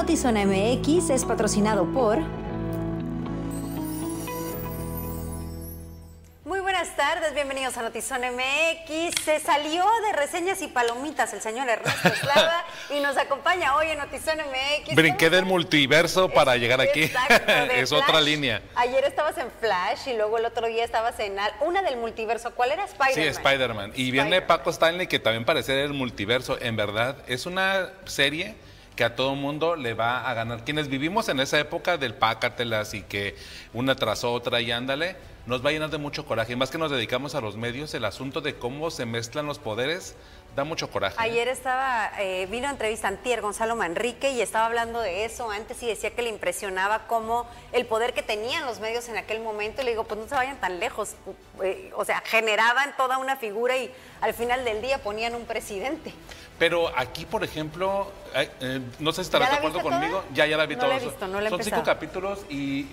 [0.00, 2.20] Notizona MX es patrocinado por...
[6.42, 9.14] Muy buenas tardes, bienvenidos a Notizón MX.
[9.22, 13.98] Se salió de reseñas y palomitas el señor Ernesto Eslava y nos acompaña hoy en
[13.98, 14.94] Notizón MX.
[14.94, 17.12] Brinqué del multiverso para llegar aquí.
[17.74, 18.62] es otra línea.
[18.76, 22.52] Ayer estabas en Flash y luego el otro día estabas en una del multiverso.
[22.54, 23.14] ¿Cuál era Spider-Man?
[23.14, 23.92] Sí, Spider-Man.
[23.94, 26.56] y viene Paco Stanley que también parece el multiverso.
[26.58, 28.54] En verdad, es una serie
[28.96, 30.64] que a todo mundo le va a ganar.
[30.64, 33.36] Quienes vivimos en esa época del pácatelas y que
[33.72, 35.16] una tras otra y ándale,
[35.46, 36.56] nos va a llenar de mucho coraje.
[36.56, 40.16] Más que nos dedicamos a los medios, el asunto de cómo se mezclan los poderes
[40.56, 41.14] da mucho coraje.
[41.14, 41.22] ¿eh?
[41.22, 45.82] Ayer estaba, eh, vino a entrevista Antier Gonzalo Manrique y estaba hablando de eso antes
[45.82, 49.82] y decía que le impresionaba cómo el poder que tenían los medios en aquel momento.
[49.82, 51.14] Y le digo, pues no se vayan tan lejos.
[51.62, 56.12] Eh, o sea, generaban toda una figura y al final del día ponían un presidente.
[56.58, 58.12] Pero aquí, por ejemplo,
[58.98, 60.24] no sé si estarás de acuerdo conmigo.
[60.34, 60.92] Ya, ya la vi no todo.
[60.92, 62.86] he visto, no Son cinco capítulos y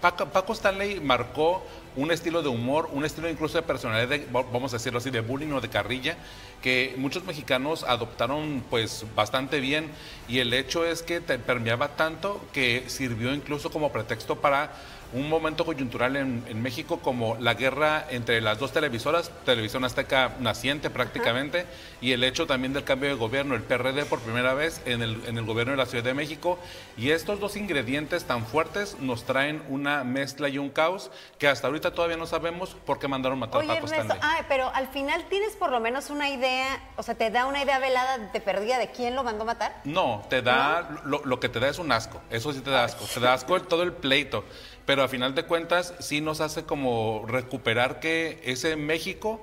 [0.00, 1.62] Paco, Stanley marcó
[1.94, 5.52] un estilo de humor, un estilo incluso de personalidad, vamos a decirlo así, de bullying
[5.52, 6.16] o de carrilla,
[6.62, 9.90] que muchos mexicanos adoptaron pues bastante bien.
[10.26, 14.72] Y el hecho es que te permeaba tanto que sirvió incluso como pretexto para
[15.12, 20.90] un momento coyuntural en, México como la guerra entre las dos televisoras, Televisión Azteca naciente
[20.90, 21.66] prácticamente,
[22.00, 25.22] y el hecho también del cambio de gobierno, el PRD por primera vez en el,
[25.26, 26.58] en el gobierno de la Ciudad de México.
[26.96, 31.66] Y estos dos ingredientes tan fuertes nos traen una mezcla y un caos que hasta
[31.66, 35.24] ahorita todavía no sabemos por qué mandaron matar a Paco Ernesto, Ah, pero al final
[35.28, 38.78] tienes por lo menos una idea, o sea, te da una idea velada de perdida
[38.78, 39.80] de quién lo mandó matar.
[39.84, 42.84] No, te da, Lo, lo, que te da es un asco, eso sí te da
[42.84, 44.44] asco, te da asco el, todo el pleito
[44.86, 49.40] pero a final de cuentas sí nos hace como recuperar que ese México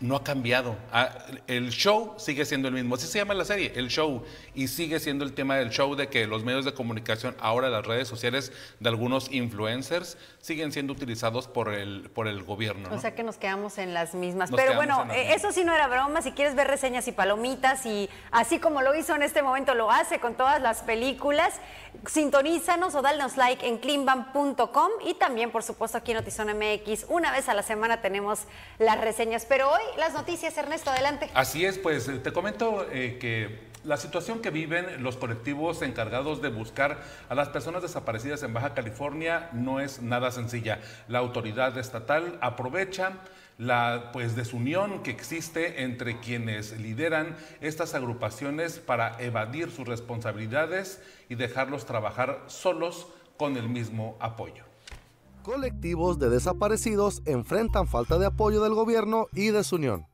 [0.00, 0.76] no ha cambiado.
[0.92, 1.10] Ah,
[1.46, 2.94] el show sigue siendo el mismo.
[2.94, 4.24] Así se llama la serie, el show.
[4.54, 7.86] Y sigue siendo el tema del show de que los medios de comunicación, ahora las
[7.86, 12.88] redes sociales de algunos influencers, siguen siendo utilizados por el, por el gobierno.
[12.92, 14.50] O sea que nos quedamos en las mismas.
[14.54, 16.22] Pero bueno, eh, eso sí no era broma.
[16.22, 19.90] Si quieres ver reseñas y palomitas, y así como lo hizo en este momento, lo
[19.90, 21.54] hace con todas las películas,
[22.06, 27.06] sintonízanos o danos like en cleanbam.com y también, por supuesto, aquí en Notizón MX.
[27.08, 28.40] Una vez a la semana tenemos
[28.78, 29.46] las reseñas.
[29.46, 31.30] Pero hoy las noticias, Ernesto, adelante.
[31.34, 36.48] Así es, pues te comento eh, que la situación que viven los colectivos encargados de
[36.48, 40.80] buscar a las personas desaparecidas en Baja California no es nada sencilla.
[41.06, 43.12] La autoridad estatal aprovecha
[43.58, 51.36] la pues desunión que existe entre quienes lideran estas agrupaciones para evadir sus responsabilidades y
[51.36, 54.65] dejarlos trabajar solos con el mismo apoyo.
[55.46, 60.04] Colectivos de desaparecidos enfrentan falta de apoyo del gobierno y desunión.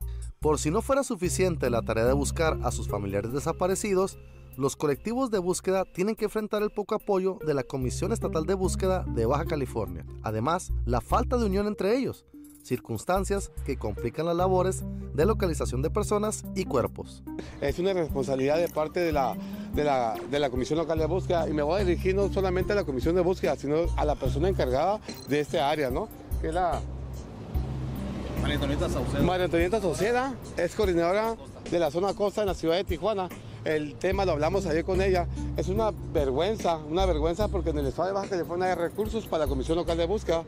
[0.40, 4.18] Por si no fuera suficiente la tarea de buscar a sus familiares desaparecidos,
[4.58, 8.52] los colectivos de búsqueda tienen que enfrentar el poco apoyo de la Comisión Estatal de
[8.52, 10.04] Búsqueda de Baja California.
[10.22, 12.26] Además, la falta de unión entre ellos,
[12.62, 14.82] circunstancias que complican las labores
[15.14, 17.22] de localización de personas y cuerpos.
[17.60, 19.36] Es una responsabilidad de parte de la,
[19.74, 22.72] de la, de la Comisión Local de Búsqueda y me voy a dirigir no solamente
[22.72, 26.08] a la Comisión de Búsqueda, sino a la persona encargada de este área, ¿no?
[26.40, 26.80] Que es la...
[28.40, 29.22] María Antonieta Sauceda.
[29.22, 31.36] María Antonieta Sauceda es coordinadora
[31.70, 33.28] de la zona costa en la ciudad de Tijuana.
[33.64, 35.28] El tema lo hablamos ayer con ella.
[35.56, 39.44] Es una vergüenza, una vergüenza porque en el estado de Baja California hay recursos para
[39.44, 40.42] la Comisión Local de Búsqueda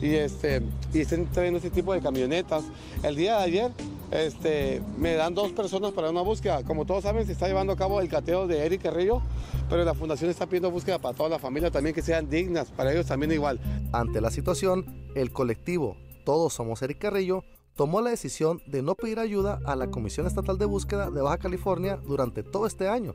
[0.00, 0.62] y, este,
[0.92, 2.64] y estén trayendo este tipo de camionetas.
[3.02, 3.72] El día de ayer
[4.10, 6.64] este, me dan dos personas para una búsqueda.
[6.64, 9.22] Como todos saben, se está llevando a cabo el cateo de Eric Carrillo,
[9.68, 12.92] pero la fundación está pidiendo búsqueda para toda la familia también que sean dignas, para
[12.92, 13.60] ellos también igual.
[13.92, 17.44] Ante la situación, el colectivo Todos Somos Eric Carrillo
[17.76, 21.38] tomó la decisión de no pedir ayuda a la Comisión Estatal de Búsqueda de Baja
[21.38, 23.14] California durante todo este año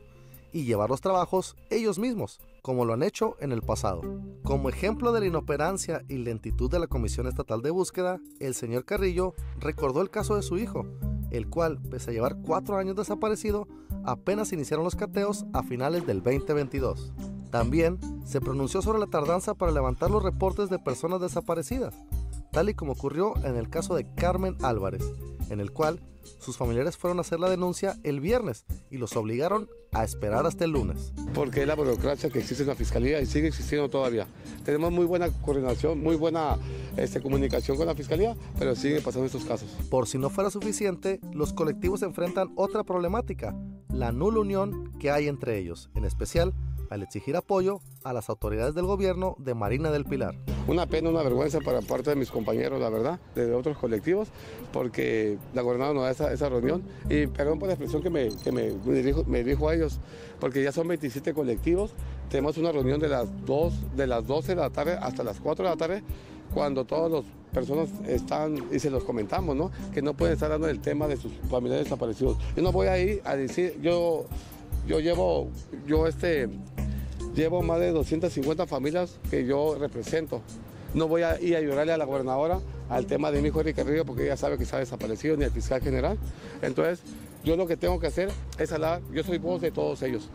[0.56, 4.00] y llevar los trabajos ellos mismos, como lo han hecho en el pasado.
[4.42, 8.86] Como ejemplo de la inoperancia y lentitud de la Comisión Estatal de Búsqueda, el señor
[8.86, 10.86] Carrillo recordó el caso de su hijo,
[11.30, 13.68] el cual, pese a llevar cuatro años desaparecido,
[14.06, 17.12] apenas iniciaron los cateos a finales del 2022.
[17.50, 21.94] También se pronunció sobre la tardanza para levantar los reportes de personas desaparecidas,
[22.50, 25.04] tal y como ocurrió en el caso de Carmen Álvarez,
[25.50, 26.00] en el cual
[26.40, 30.64] sus familiares fueron a hacer la denuncia el viernes y los obligaron a esperar hasta
[30.64, 31.12] el lunes.
[31.34, 34.26] Porque es la burocracia que existe en la fiscalía y sigue existiendo todavía.
[34.64, 36.58] Tenemos muy buena coordinación, muy buena
[36.96, 39.68] este, comunicación con la fiscalía, pero siguen pasando estos casos.
[39.88, 43.56] Por si no fuera suficiente, los colectivos enfrentan otra problemática,
[43.88, 46.52] la nula unión que hay entre ellos, en especial
[46.90, 50.34] al exigir apoyo a las autoridades del gobierno de Marina del Pilar.
[50.68, 54.28] Una pena, una vergüenza para parte de mis compañeros, la verdad, de otros colectivos,
[54.72, 56.82] porque la gobernadora no da esa, reunión.
[57.08, 60.00] Y perdón por la expresión que, me, que me, dirijo, me dirijo a ellos,
[60.40, 61.92] porque ya son 27 colectivos,
[62.30, 65.64] tenemos una reunión de las, 2, de las 12 de la tarde hasta las 4
[65.64, 66.02] de la tarde,
[66.52, 69.70] cuando todas las personas están, y se los comentamos, ¿no?
[69.92, 72.36] que no pueden estar dando el tema de sus familiares desaparecidos.
[72.56, 74.26] Yo no voy a ir a decir, yo,
[74.86, 75.50] yo llevo,
[75.86, 76.48] yo este,
[77.34, 80.42] llevo más de 250 familias que yo represento.
[80.94, 83.82] No voy a ir a llorarle a la gobernadora al tema de mi hijo Enrique
[83.82, 86.16] Carrillo porque ella sabe que está desaparecido, ni el fiscal general.
[86.62, 87.00] Entonces,
[87.44, 90.30] yo lo que tengo que hacer es hablar, yo soy voz de todos ellos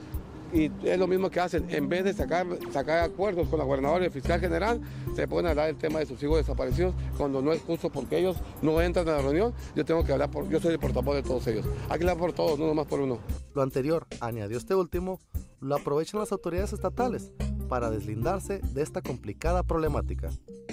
[0.53, 1.65] y es lo mismo que hacen.
[1.69, 4.81] En vez de sacar, sacar acuerdos con la gobernadora y el fiscal general,
[5.15, 8.38] se pueden hablar el tema de sus hijos desaparecidos cuando no es justo porque ellos
[8.62, 9.53] no entran a la reunión.
[9.75, 11.65] Yo tengo que hablar por, yo soy el portavoz de todos ellos.
[11.89, 13.19] Hay que hablar por todos, no nomás por uno.
[13.53, 15.19] Lo anterior, añadió este último,
[15.59, 17.31] lo aprovechan las autoridades estatales
[17.69, 20.30] para deslindarse de esta complicada problemática.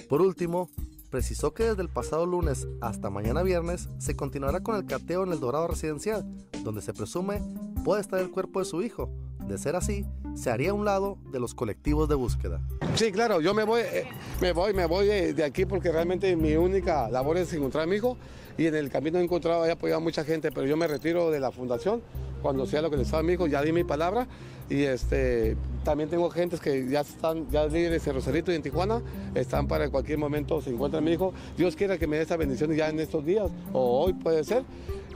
[0.09, 0.69] Por último,
[1.11, 5.33] precisó que desde el pasado lunes hasta mañana viernes se continuará con el cateo en
[5.33, 6.25] el Dorado Residencial,
[6.65, 7.43] donde se presume
[7.85, 9.11] puede estar el cuerpo de su hijo,
[9.49, 10.05] de ser así,
[10.35, 12.61] se haría a un lado de los colectivos de búsqueda.
[12.95, 14.07] Sí, claro, yo me voy, eh,
[14.41, 17.97] me voy, me voy de, aquí porque realmente mi única labor es encontrar a mi
[17.97, 18.17] hijo
[18.57, 21.31] y en el camino he encontrado, he apoyado a mucha gente, pero yo me retiro
[21.31, 22.03] de la fundación
[22.43, 24.29] cuando sea lo que les a mi hijo, ya di mi palabra
[24.71, 29.03] y este, también tengo gentes que ya están, ya líderes en Rosarito y en Tijuana,
[29.35, 31.33] están para cualquier momento se encuentra mi hijo.
[31.57, 34.65] Dios quiera que me dé esa bendición ya en estos días o hoy puede ser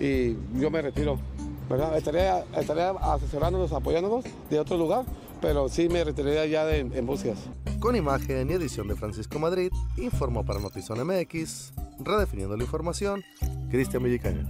[0.00, 1.18] y yo me retiro.
[1.96, 2.44] Estaría,
[3.00, 5.04] asesorándonos, apoyándonos de otro lugar,
[5.40, 7.38] pero sí me retiraría ya de, en búsquedas.
[7.80, 13.24] Con imagen y edición de Francisco Madrid, informó para Notizón MX, redefiniendo la información,
[13.70, 14.46] Cristian Villicaña.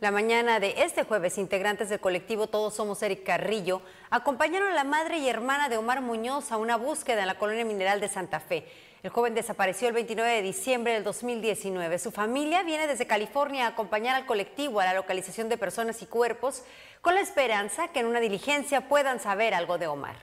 [0.00, 4.84] La mañana de este jueves, integrantes del colectivo Todos Somos Eric Carrillo acompañaron a la
[4.84, 8.38] madre y hermana de Omar Muñoz a una búsqueda en la colonia mineral de Santa
[8.38, 8.64] Fe.
[9.02, 12.00] El joven desapareció el 29 de diciembre del 2019.
[12.00, 16.06] Su familia viene desde California a acompañar al colectivo a la localización de personas y
[16.06, 16.64] cuerpos
[17.00, 20.16] con la esperanza que en una diligencia puedan saber algo de Omar.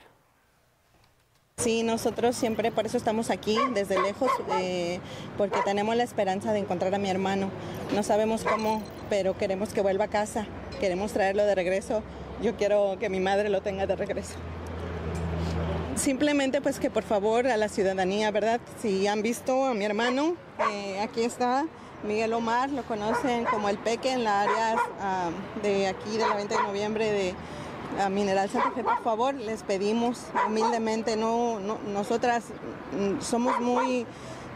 [1.56, 4.30] Sí, nosotros siempre por eso estamos aquí desde lejos,
[4.60, 5.00] eh,
[5.38, 7.50] porque tenemos la esperanza de encontrar a mi hermano.
[7.94, 10.46] No sabemos cómo, pero queremos que vuelva a casa,
[10.80, 12.02] queremos traerlo de regreso.
[12.42, 14.36] Yo quiero que mi madre lo tenga de regreso
[15.96, 18.60] simplemente pues que por favor a la ciudadanía, ¿verdad?
[18.80, 20.34] Si han visto a mi hermano,
[20.70, 21.66] eh, aquí está
[22.04, 25.30] Miguel Omar, lo conocen como el Peque en la área ah,
[25.62, 27.34] de aquí de la 20 de noviembre de
[28.10, 31.58] Mineral Santa Fe, por favor, les pedimos humildemente, no,
[31.92, 32.44] nosotras
[32.92, 34.06] mm, somos muy,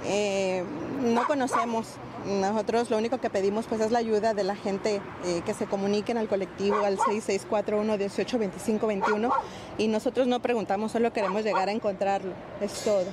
[0.04, 0.62] eh,
[1.00, 1.86] no conocemos
[2.26, 5.66] nosotros lo único que pedimos pues es la ayuda de la gente eh, que se
[5.66, 9.32] comuniquen al colectivo al 6641-182521
[9.78, 13.06] y nosotros no preguntamos, solo queremos llegar a encontrarlo, es todo.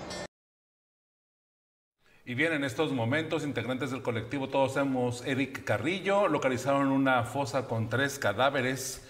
[2.25, 7.67] Y bien, en estos momentos, integrantes del colectivo Todos Somos Eric Carrillo localizaron una fosa
[7.67, 9.06] con tres cadáveres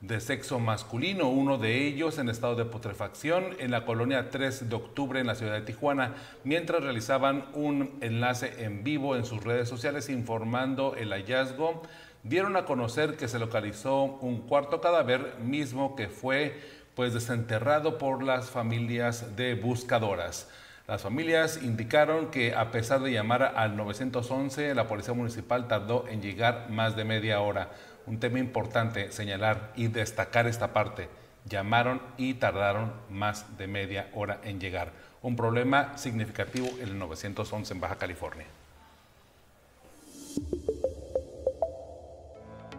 [0.00, 4.76] de sexo masculino, uno de ellos en estado de putrefacción en la colonia 3 de
[4.76, 9.68] octubre en la ciudad de Tijuana, mientras realizaban un enlace en vivo en sus redes
[9.68, 11.82] sociales informando el hallazgo,
[12.22, 16.60] dieron a conocer que se localizó un cuarto cadáver mismo que fue
[16.94, 20.48] pues desenterrado por las familias de buscadoras.
[20.86, 26.22] Las familias indicaron que a pesar de llamar al 911, la policía municipal tardó en
[26.22, 27.70] llegar más de media hora
[28.06, 31.08] un tema importante señalar y destacar esta parte.
[31.44, 34.92] Llamaron y tardaron más de media hora en llegar.
[35.22, 38.46] Un problema significativo en el 911 en Baja California.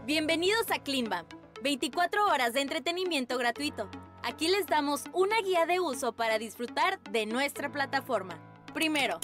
[0.06, 1.26] Bienvenidos a Climba,
[1.64, 3.90] 24 horas de entretenimiento gratuito.
[4.24, 8.38] Aquí les damos una guía de uso para disfrutar de nuestra plataforma.
[8.74, 9.20] Primero,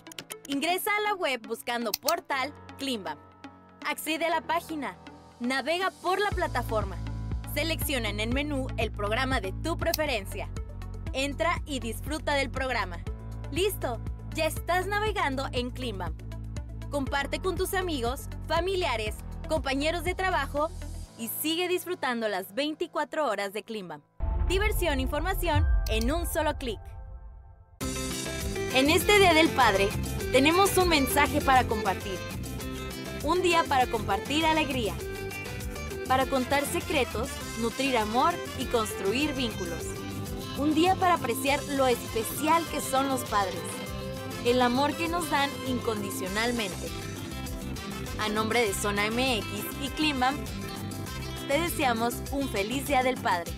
[0.48, 3.18] ingresa a la web buscando portal Climba.
[3.86, 4.98] Accede a la página
[5.40, 6.96] Navega por la plataforma.
[7.54, 10.48] Selecciona en el menú el programa de tu preferencia.
[11.12, 13.00] Entra y disfruta del programa.
[13.52, 14.00] ¡Listo!
[14.36, 16.16] Ya estás navegando en Climbam.
[16.90, 19.16] Comparte con tus amigos, familiares,
[19.50, 20.70] compañeros de trabajo
[21.18, 24.02] y sigue disfrutando las 24 horas de Climbam.
[24.48, 26.80] Diversión e información en un solo clic.
[28.74, 29.90] En este Día del Padre,
[30.32, 32.18] tenemos un mensaje para compartir.
[33.24, 34.94] Un día para compartir alegría
[36.08, 37.30] para contar secretos,
[37.60, 39.84] nutrir amor y construir vínculos.
[40.58, 43.60] Un día para apreciar lo especial que son los padres,
[44.46, 46.88] el amor que nos dan incondicionalmente.
[48.20, 50.36] A nombre de Zona MX y Climbam,
[51.48, 53.52] te deseamos un feliz Día del Padre.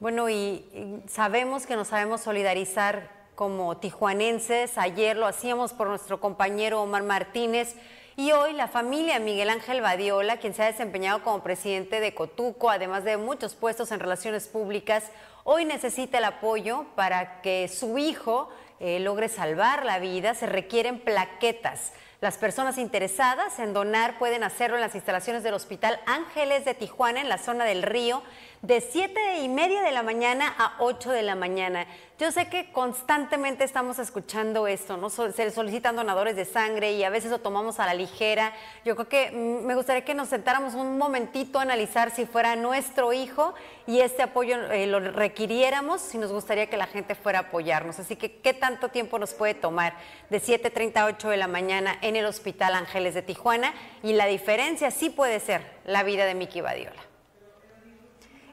[0.00, 0.64] Bueno, y,
[1.08, 4.78] sabemos que nos sabemos solidarizar como tijuanenses.
[4.78, 7.74] Ayer lo hacíamos por nuestro compañero Omar Martínez.
[8.20, 12.68] Y hoy la familia Miguel Ángel Badiola, quien se ha desempeñado como presidente de Cotuco,
[12.68, 15.04] además de muchos puestos en relaciones públicas,
[15.44, 18.48] hoy necesita el apoyo para que su hijo
[18.80, 20.34] eh, logre salvar la vida.
[20.34, 21.92] Se requieren plaquetas.
[22.20, 27.20] Las personas interesadas en donar pueden hacerlo en las instalaciones del Hospital Ángeles de Tijuana,
[27.20, 28.24] en la zona del río,
[28.62, 31.86] de 7 y media de la mañana a 8 de la mañana.
[32.18, 35.08] Yo sé que constantemente estamos escuchando esto, ¿no?
[35.08, 38.52] Se solicitan donadores de sangre y a veces lo tomamos a la ligera.
[38.84, 42.56] Yo creo que mm, me gustaría que nos sentáramos un momentito a analizar si fuera
[42.56, 43.54] nuestro hijo
[43.86, 48.00] y este apoyo eh, lo requiriéramos, si nos gustaría que la gente fuera a apoyarnos.
[48.00, 49.94] Así que, ¿qué tanto tiempo nos puede tomar?
[50.28, 53.72] De 7.30 a 8 de la mañana en el Hospital Ángeles de Tijuana.
[54.02, 57.08] Y la diferencia sí puede ser la vida de Miki Badiola.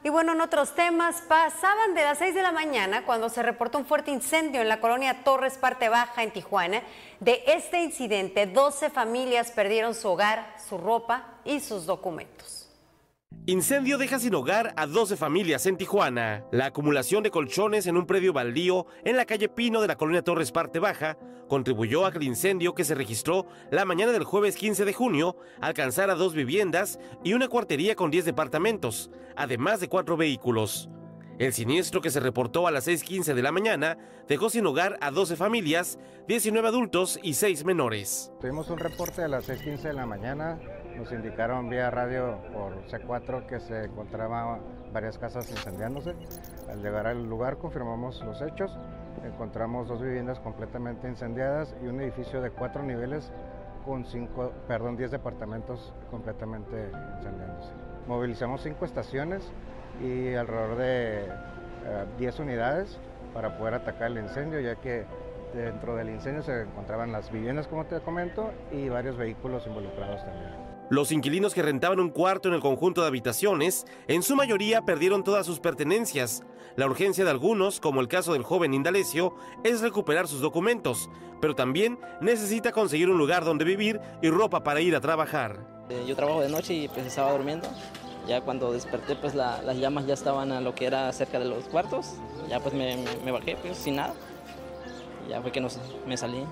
[0.06, 3.78] Y bueno, en otros temas, pasaban de las 6 de la mañana cuando se reportó
[3.78, 6.80] un fuerte incendio en la colonia Torres Parte Baja en Tijuana.
[7.18, 12.65] De este incidente, 12 familias perdieron su hogar, su ropa y sus documentos.
[13.44, 16.44] Incendio deja sin hogar a 12 familias en Tijuana.
[16.50, 20.22] La acumulación de colchones en un predio baldío en la calle Pino de la colonia
[20.22, 24.56] Torres Parte Baja contribuyó a que el incendio que se registró la mañana del jueves
[24.56, 30.16] 15 de junio alcanzara dos viviendas y una cuartería con 10 departamentos, además de cuatro
[30.16, 30.88] vehículos.
[31.38, 35.10] El siniestro que se reportó a las 6.15 de la mañana dejó sin hogar a
[35.10, 38.32] 12 familias, 19 adultos y 6 menores.
[38.40, 40.58] Tuvimos un reporte a las 6.15 de la mañana
[40.96, 44.60] nos indicaron vía radio por C4 que se encontraban
[44.92, 46.14] varias casas incendiándose.
[46.70, 48.76] Al llegar al lugar confirmamos los hechos.
[49.24, 53.30] Encontramos dos viviendas completamente incendiadas y un edificio de cuatro niveles
[53.84, 57.72] con cinco, perdón, 10 departamentos completamente incendiándose.
[58.08, 59.50] Movilizamos cinco estaciones
[60.02, 61.32] y alrededor de
[62.18, 62.98] 10 eh, unidades
[63.32, 65.04] para poder atacar el incendio, ya que
[65.54, 70.65] dentro del incendio se encontraban las viviendas, como te comento, y varios vehículos involucrados también.
[70.88, 75.24] Los inquilinos que rentaban un cuarto en el conjunto de habitaciones, en su mayoría perdieron
[75.24, 76.44] todas sus pertenencias.
[76.76, 81.56] La urgencia de algunos, como el caso del joven Indalecio, es recuperar sus documentos, pero
[81.56, 85.58] también necesita conseguir un lugar donde vivir y ropa para ir a trabajar.
[85.88, 87.68] Eh, yo trabajo de noche y pues estaba durmiendo.
[88.28, 91.64] Ya cuando desperté, pues las llamas ya estaban a lo que era cerca de los
[91.64, 92.14] cuartos.
[92.48, 94.14] Ya pues me, bajé pues sin nada.
[95.28, 95.68] Ya fue que no
[96.06, 96.44] me salí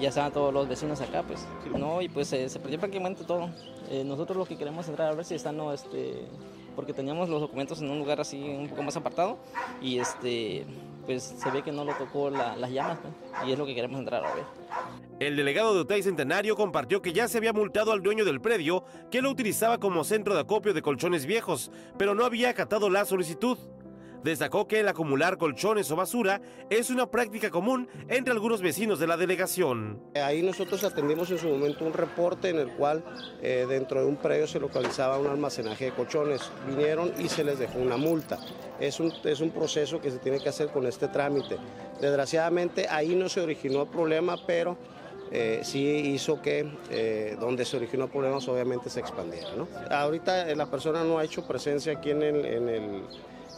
[0.00, 1.46] ya estaban todos los vecinos acá, pues,
[1.78, 3.50] no, y pues se perdió prácticamente todo.
[3.90, 6.26] Eh, nosotros lo que queremos entrar a ver si están, no, este,
[6.74, 9.38] porque teníamos los documentos en un lugar así un poco más apartado
[9.80, 10.64] y este,
[11.04, 13.12] pues se ve que no lo tocó las llamas, pues,
[13.46, 14.44] y es lo que queremos entrar a ver.
[15.20, 18.84] El delegado de Otay Centenario compartió que ya se había multado al dueño del predio
[19.10, 23.04] que lo utilizaba como centro de acopio de colchones viejos, pero no había acatado la
[23.04, 23.58] solicitud.
[24.22, 29.08] Destacó que el acumular colchones o basura es una práctica común entre algunos vecinos de
[29.08, 30.00] la delegación.
[30.14, 33.04] Ahí nosotros atendimos en su momento un reporte en el cual
[33.42, 36.52] eh, dentro de un predio se localizaba un almacenaje de colchones.
[36.68, 38.38] Vinieron y se les dejó una multa.
[38.78, 41.56] Es un, es un proceso que se tiene que hacer con este trámite.
[42.00, 44.76] Desgraciadamente ahí no se originó el problema, pero
[45.32, 49.48] eh, sí hizo que eh, donde se originó problemas obviamente se expandiera.
[49.90, 53.02] Ahorita la persona no ha hecho presencia aquí en el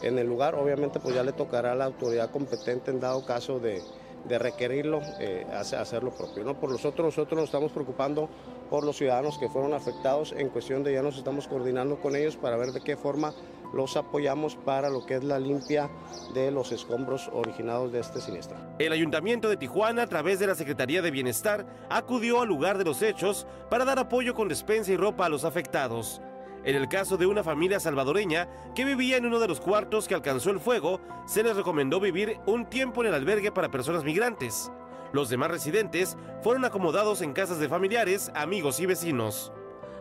[0.01, 0.55] lugar.
[0.55, 3.81] Obviamente pues ya le tocará a la autoridad competente en dado caso de,
[4.27, 6.43] requerirlo, eh, hacer lo propio.
[6.43, 6.59] ¿no?
[6.59, 8.29] Por nosotros, nosotros nos estamos preocupando
[8.69, 10.33] por los ciudadanos que fueron afectados.
[10.35, 13.33] En cuestión de ya nos estamos coordinando con ellos para ver de qué forma
[13.73, 15.89] los apoyamos para lo que es la limpia
[16.33, 18.57] de los escombros originados de este siniestro.
[18.79, 22.85] El Ayuntamiento de Tijuana, a través de la Secretaría de Bienestar, acudió al lugar de
[22.85, 26.21] los hechos para dar apoyo con despensa y ropa a los afectados.
[26.65, 30.15] En el caso de una familia salvadoreña que vivía en uno de los cuartos que
[30.15, 34.71] alcanzó el fuego, se les recomendó vivir un tiempo en el albergue para personas migrantes.
[35.13, 39.53] Los demás residentes fueron acomodados en casas de familiares, amigos y vecinos.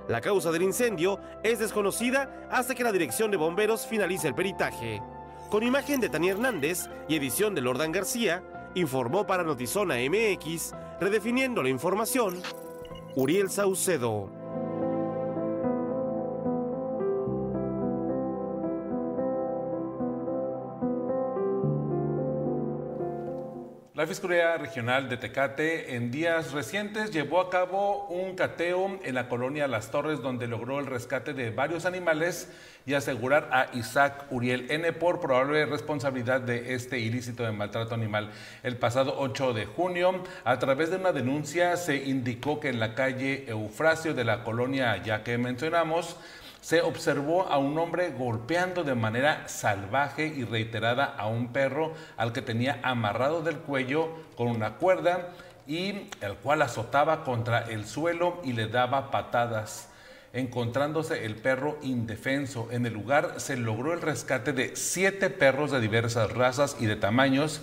[0.08, 5.02] La causa del incendio es desconocida hasta que la dirección de bomberos finalice el peritaje.
[5.50, 8.42] Con imagen de Tania Hernández y edición de Lordan García,
[8.74, 12.40] informó para Notizona MX, redefiniendo la información,
[13.16, 14.43] Uriel Saucedo.
[23.94, 29.28] La Fiscalía Regional de Tecate en días recientes llevó a cabo un cateo en la
[29.28, 32.48] colonia Las Torres donde logró el rescate de varios animales
[32.86, 38.32] y asegurar a Isaac Uriel N por probable responsabilidad de este ilícito de maltrato animal.
[38.64, 42.96] El pasado 8 de junio, a través de una denuncia, se indicó que en la
[42.96, 46.16] calle Eufrasio de la colonia ya que mencionamos,
[46.64, 52.32] se observó a un hombre golpeando de manera salvaje y reiterada a un perro al
[52.32, 55.28] que tenía amarrado del cuello con una cuerda
[55.66, 59.90] y el cual azotaba contra el suelo y le daba patadas.
[60.32, 65.82] Encontrándose el perro indefenso en el lugar, se logró el rescate de siete perros de
[65.82, 67.60] diversas razas y de tamaños,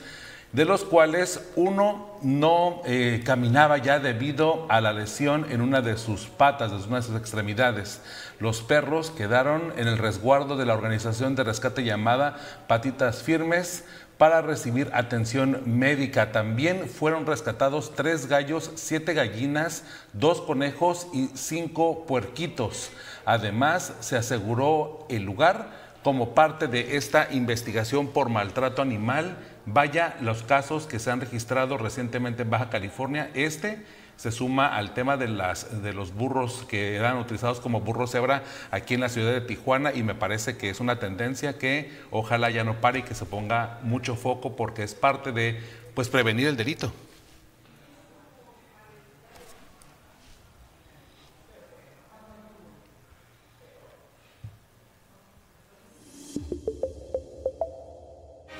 [0.51, 5.97] de los cuales uno no eh, caminaba ya debido a la lesión en una de
[5.97, 8.01] sus patas, de una de sus extremidades.
[8.41, 13.83] Los perros quedaron en el resguardo de la organización de rescate llamada Patitas Firmes
[14.17, 16.31] para recibir atención médica.
[16.31, 19.83] También fueron rescatados tres gallos, siete gallinas,
[20.13, 22.89] dos conejos y cinco puerquitos.
[23.25, 25.69] Además, se aseguró el lugar
[26.03, 29.37] como parte de esta investigación por maltrato animal.
[29.67, 33.29] Vaya los casos que se han registrado recientemente en Baja California.
[33.35, 33.85] Este
[34.21, 38.43] se suma al tema de, las, de los burros que eran utilizados como burros cebra
[38.69, 42.51] aquí en la ciudad de Tijuana y me parece que es una tendencia que ojalá
[42.51, 45.59] ya no pare y que se ponga mucho foco porque es parte de
[45.95, 46.93] pues prevenir el delito.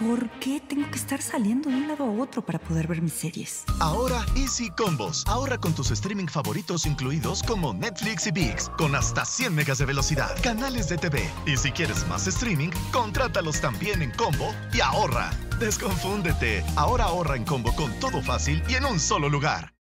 [0.01, 3.13] ¿Por qué tengo que estar saliendo de un lado a otro para poder ver mis
[3.13, 3.63] series?
[3.79, 5.23] Ahora Easy Combos.
[5.27, 9.85] Ahorra con tus streaming favoritos incluidos como Netflix y VIX, con hasta 100 megas de
[9.85, 11.21] velocidad, canales de TV.
[11.45, 15.29] Y si quieres más streaming, contrátalos también en combo y ahorra.
[15.59, 16.63] Desconfúndete.
[16.75, 19.75] Ahora ahorra en combo con todo fácil y en un solo lugar.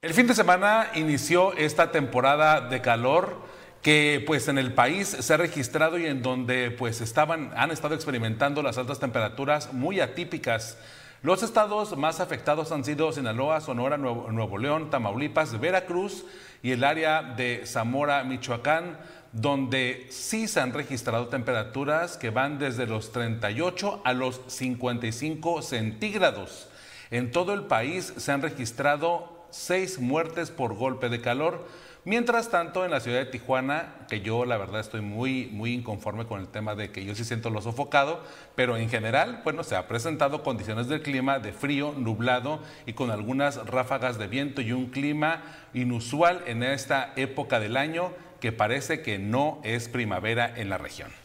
[0.00, 3.51] El fin de semana inició esta temporada de calor
[3.82, 7.94] que pues en el país se ha registrado y en donde pues estaban, han estado
[7.96, 10.78] experimentando las altas temperaturas muy atípicas.
[11.22, 16.24] Los estados más afectados han sido Sinaloa, Sonora, Nuevo, Nuevo León, Tamaulipas, Veracruz
[16.62, 18.98] y el área de Zamora, Michoacán,
[19.32, 26.68] donde sí se han registrado temperaturas que van desde los 38 a los 55 centígrados.
[27.10, 31.66] En todo el país se han registrado seis muertes por golpe de calor
[32.04, 36.26] Mientras tanto, en la ciudad de Tijuana, que yo la verdad estoy muy, muy inconforme
[36.26, 38.24] con el tema de que yo sí siento lo sofocado,
[38.56, 43.12] pero en general, bueno, se ha presentado condiciones del clima de frío, nublado y con
[43.12, 49.02] algunas ráfagas de viento y un clima inusual en esta época del año que parece
[49.02, 51.21] que no es primavera en la región.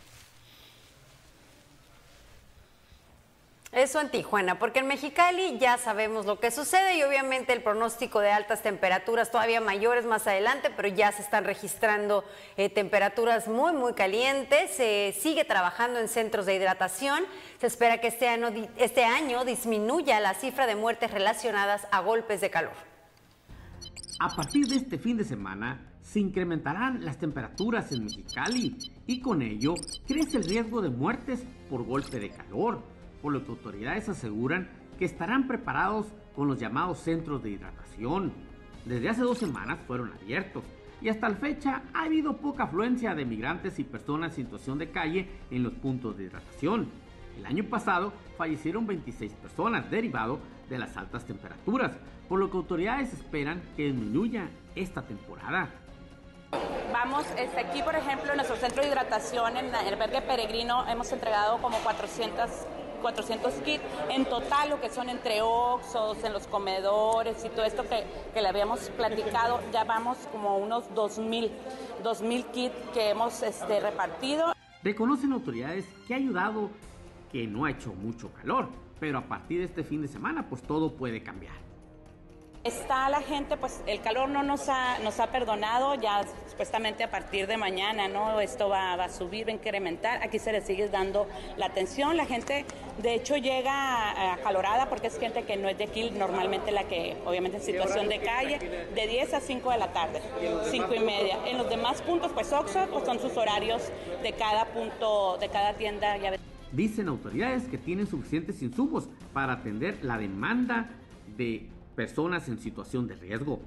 [3.77, 8.21] Eso en Tijuana, porque en Mexicali ya sabemos lo que sucede y obviamente el pronóstico
[8.21, 12.23] de altas temperaturas todavía mayores más adelante, pero ya se están registrando
[12.57, 14.71] eh, temperaturas muy, muy calientes.
[14.71, 17.23] Se sigue trabajando en centros de hidratación.
[17.61, 18.27] Se espera que este
[18.77, 22.73] este año disminuya la cifra de muertes relacionadas a golpes de calor.
[24.19, 29.43] A partir de este fin de semana, se incrementarán las temperaturas en Mexicali y con
[29.43, 29.75] ello
[30.07, 35.05] crece el riesgo de muertes por golpe de calor por lo que autoridades aseguran que
[35.05, 38.31] estarán preparados con los llamados centros de hidratación.
[38.85, 40.63] Desde hace dos semanas fueron abiertos
[41.01, 44.89] y hasta la fecha ha habido poca afluencia de migrantes y personas en situación de
[44.89, 46.89] calle en los puntos de hidratación.
[47.37, 51.91] El año pasado fallecieron 26 personas derivado de las altas temperaturas,
[52.27, 55.69] por lo que autoridades esperan que disminuya esta temporada.
[56.91, 61.11] Vamos, este, aquí por ejemplo en nuestro centro de hidratación en el albergue peregrino hemos
[61.11, 62.49] entregado como 400
[62.97, 63.83] 400 kits.
[64.09, 68.41] En total, lo que son entre oxos, en los comedores y todo esto que, que
[68.41, 71.49] le habíamos platicado, ya vamos como unos 2.000,
[72.03, 74.53] 2000 kits que hemos este, repartido.
[74.83, 76.69] Reconocen autoridades que ha ayudado
[77.31, 80.61] que no ha hecho mucho calor, pero a partir de este fin de semana, pues
[80.61, 81.66] todo puede cambiar.
[82.63, 87.09] Está la gente, pues el calor no nos ha, nos ha perdonado, ya supuestamente a
[87.09, 88.41] partir de mañana, ¿no?
[88.41, 92.25] Esto va, a subir, va a incrementar, aquí se le sigue dando la atención, la
[92.25, 92.65] gente
[93.01, 97.15] de hecho llega acalorada porque es gente que no es de aquí, normalmente la que,
[97.25, 98.59] obviamente en situación de calle,
[98.93, 100.21] de 10 a 5 de la tarde,
[100.69, 101.37] 5 y media.
[101.45, 103.83] En los demás puntos, pues Oxxo, pues son sus horarios
[104.23, 106.17] de cada punto, de cada tienda.
[106.71, 110.89] Dicen autoridades que tienen suficientes insumos para atender la demanda
[111.37, 113.59] de personas en situación de riesgo.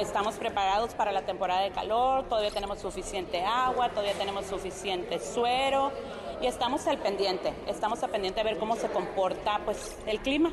[0.00, 5.90] Estamos preparados para la temporada de calor, todavía tenemos suficiente agua, todavía tenemos suficiente suero
[6.40, 10.52] y estamos al pendiente, estamos al pendiente de ver cómo se comporta pues el clima.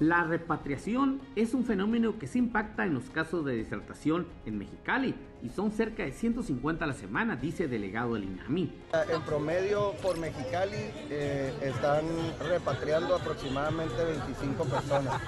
[0.00, 5.14] La repatriación es un fenómeno que se impacta en los casos de disertación en Mexicali
[5.42, 8.72] y son cerca de 150 a la semana, dice delegado del INAMI.
[9.12, 10.76] En promedio por Mexicali
[11.10, 12.04] eh, están
[12.48, 15.20] repatriando aproximadamente 25 personas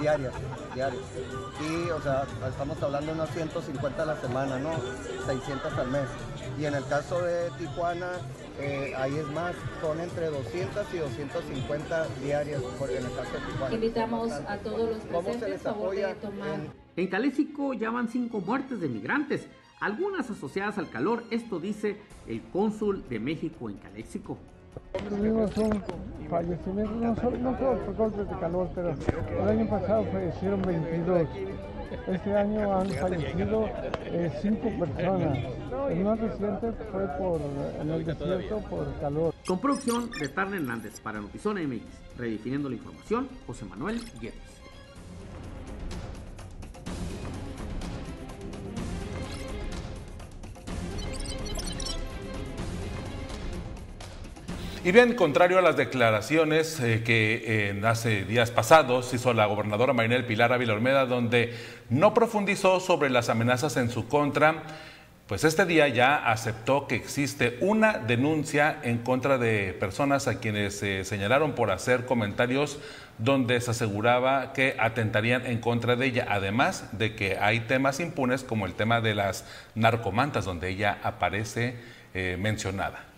[0.00, 0.32] diarias,
[0.74, 1.02] diarias.
[1.60, 4.70] Y, o sea, estamos hablando de unos 150 a la semana, ¿no?
[5.26, 6.08] 600 al mes.
[6.58, 8.12] Y en el caso de Tijuana,
[8.60, 13.52] eh, ahí es más, son entre 200 y 250 diarias por, en el caso de
[13.52, 13.74] Tijuana.
[13.74, 16.48] Invitamos a todos los presentes a favor de tomar.
[16.48, 16.72] En
[17.10, 19.48] Caléxico ya van cinco muertes de migrantes,
[19.80, 24.36] algunas asociadas al calor, esto dice el cónsul de México en Caléxico.
[25.08, 25.82] Tuvimos un
[26.28, 28.94] fallecimiento, no solo, no solo por golpes de calor, pero
[29.42, 31.28] el año pasado fallecieron 22.
[32.06, 33.68] Este año han fallecido
[34.04, 35.38] eh, cinco personas.
[35.90, 37.40] El más reciente fue por,
[37.80, 39.34] en el desierto por calor.
[39.46, 44.49] Con producción de Tarna Hernández para Notizona MX, redefiniendo la información, José Manuel Guedes.
[54.82, 59.92] Y bien, contrario a las declaraciones eh, que eh, hace días pasados hizo la gobernadora
[59.92, 61.54] Marinel Pilar Ávila Olmeda, donde
[61.90, 64.62] no profundizó sobre las amenazas en su contra,
[65.26, 70.78] pues este día ya aceptó que existe una denuncia en contra de personas a quienes
[70.78, 72.78] se señalaron por hacer comentarios
[73.18, 78.44] donde se aseguraba que atentarían en contra de ella, además de que hay temas impunes
[78.44, 81.76] como el tema de las narcomantas, donde ella aparece
[82.14, 83.09] eh, mencionada.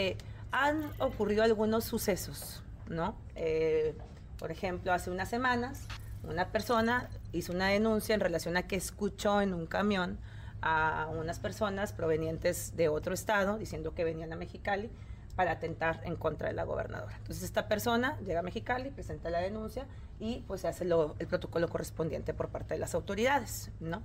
[0.00, 0.16] Eh,
[0.50, 3.14] han ocurrido algunos sucesos, ¿no?
[3.34, 3.94] Eh,
[4.38, 5.86] por ejemplo, hace unas semanas
[6.22, 10.18] una persona hizo una denuncia en relación a que escuchó en un camión
[10.62, 14.90] a unas personas provenientes de otro estado diciendo que venían a Mexicali
[15.36, 17.14] para atentar en contra de la gobernadora.
[17.18, 19.86] Entonces esta persona llega a Mexicali, presenta la denuncia
[20.18, 24.02] y pues se hace el protocolo correspondiente por parte de las autoridades, ¿no?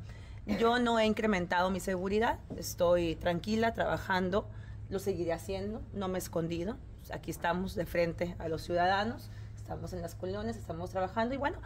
[0.60, 4.48] Yo no he incrementado mi seguridad, estoy tranquila trabajando
[4.90, 6.78] lo seguiré haciendo, no me he escondido.
[7.12, 11.58] Aquí estamos de frente a los ciudadanos, estamos en las colonias, estamos trabajando y bueno,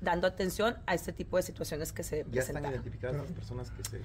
[0.00, 3.84] dando atención a este tipo de situaciones que se ¿Ya están identificadas las personas que
[3.84, 4.00] se...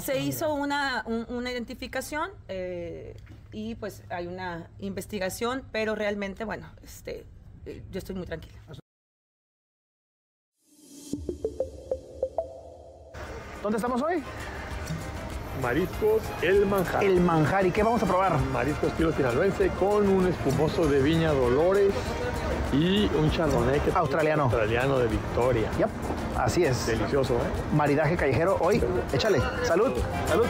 [0.00, 3.16] Se hizo una, una identificación eh,
[3.52, 7.24] y pues hay una investigación, pero realmente, bueno, este,
[7.64, 8.58] eh, yo estoy muy tranquila.
[13.62, 14.22] ¿Dónde estamos hoy?
[15.62, 17.04] Mariscos El Manjar.
[17.04, 17.64] El Manjar.
[17.64, 18.38] ¿Y qué vamos a probar?
[18.52, 21.92] Mariscos estilo sinaloense con un espumoso de Viña Dolores
[22.72, 24.44] y un chardonnay australiano.
[24.44, 25.70] australiano de Victoria.
[25.78, 25.88] Yep.
[26.36, 26.86] Así es.
[26.86, 27.74] Delicioso, ¿eh?
[27.76, 28.82] Maridaje callejero hoy.
[29.12, 29.40] Échale.
[29.62, 29.92] Salud.
[30.26, 30.46] Salud.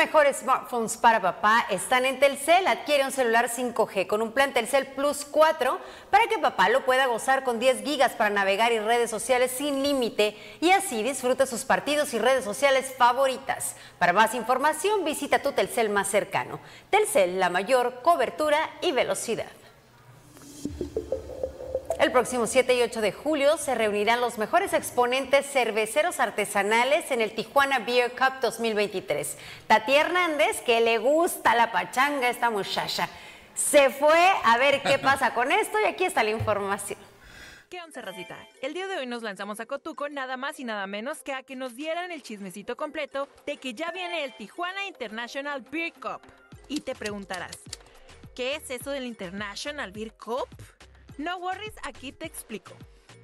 [0.00, 2.66] Mejores smartphones para papá están en Telcel.
[2.66, 5.78] Adquiere un celular 5G con un plan Telcel Plus 4
[6.10, 9.82] para que papá lo pueda gozar con 10 gigas para navegar y redes sociales sin
[9.82, 13.76] límite y así disfrute sus partidos y redes sociales favoritas.
[13.98, 16.60] Para más información visita tu Telcel más cercano.
[16.88, 19.59] Telcel, la mayor cobertura y velocidad.
[22.00, 27.20] El próximo 7 y 8 de julio se reunirán los mejores exponentes cerveceros artesanales en
[27.20, 29.36] el Tijuana Beer Cup 2023.
[29.66, 33.06] Tati Hernández, que le gusta la pachanga a esta muchacha,
[33.54, 36.98] se fue a ver qué pasa con esto y aquí está la información.
[37.68, 38.34] ¿Qué once, racita?
[38.62, 41.42] El día de hoy nos lanzamos a Cotuco nada más y nada menos que a
[41.42, 46.22] que nos dieran el chismecito completo de que ya viene el Tijuana International Beer Cup.
[46.66, 47.58] Y te preguntarás,
[48.34, 50.48] ¿qué es eso del International Beer Cup?
[51.18, 52.72] No worries, aquí te explico.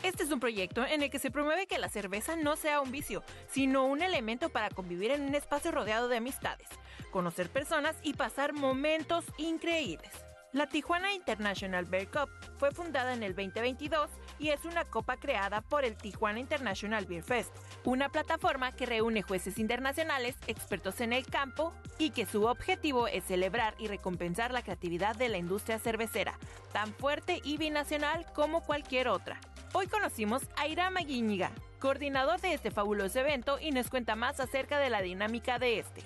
[0.02, 2.92] Este es un proyecto en el que se promueve que la cerveza no sea un
[2.92, 6.68] vicio, sino un elemento para convivir en un espacio rodeado de amistades,
[7.10, 10.25] conocer personas y pasar momentos increíbles.
[10.56, 15.60] La Tijuana International Beer Cup fue fundada en el 2022 y es una copa creada
[15.60, 21.26] por el Tijuana International Beer Fest, una plataforma que reúne jueces internacionales, expertos en el
[21.26, 26.38] campo y que su objetivo es celebrar y recompensar la creatividad de la industria cervecera,
[26.72, 29.38] tan fuerte y binacional como cualquier otra.
[29.74, 34.78] Hoy conocimos a Irama Guíñiga, coordinador de este fabuloso evento y nos cuenta más acerca
[34.78, 36.02] de la dinámica de este.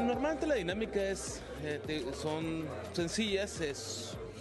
[0.00, 3.60] Normalmente la dinámica es, eh, son sencillas,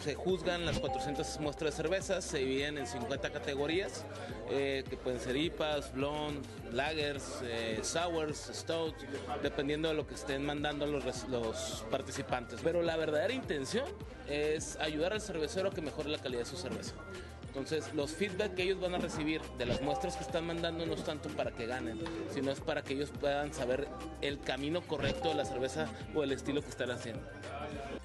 [0.04, 4.06] se juzgan las 400 muestras de cervezas, se dividen en 50 categorías,
[4.50, 9.06] eh, que pueden ser IPAs, blondes, lagers, eh, sours, stouts,
[9.42, 12.60] dependiendo de lo que estén mandando los, los participantes.
[12.63, 13.86] Pero la verdadera intención
[14.30, 16.94] es ayudar al cervecero a que mejore la calidad de su cerveza.
[17.58, 20.93] Entonces, los feedback que ellos van a recibir de las muestras que están mandando no
[20.93, 22.00] es tanto para que ganen,
[22.32, 23.88] sino es para que ellos puedan saber
[24.22, 27.28] el camino correcto de la cerveza o el estilo que están haciendo.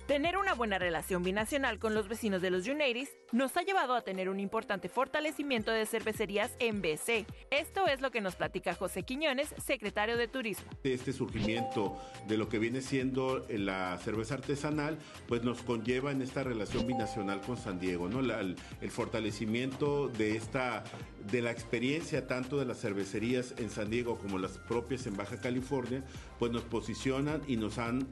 [0.06, 4.02] Tener una buena relación binacional con los vecinos de los Unities nos ha llevado a
[4.02, 7.24] tener un importante fortalecimiento de cervecerías en BC.
[7.50, 10.64] Esto es lo que nos platica José Quiñones, secretario de Turismo.
[10.82, 16.42] Este surgimiento de lo que viene siendo la cerveza artesanal, pues nos conlleva en esta
[16.42, 18.20] relación binacional con San Diego, ¿no?
[18.20, 20.82] el fortalecimiento de esta
[21.30, 25.40] de la experiencia tanto de las cervecerías en San Diego como las propias en Baja
[25.40, 26.02] California,
[26.38, 28.08] pues nos posicionan y nos han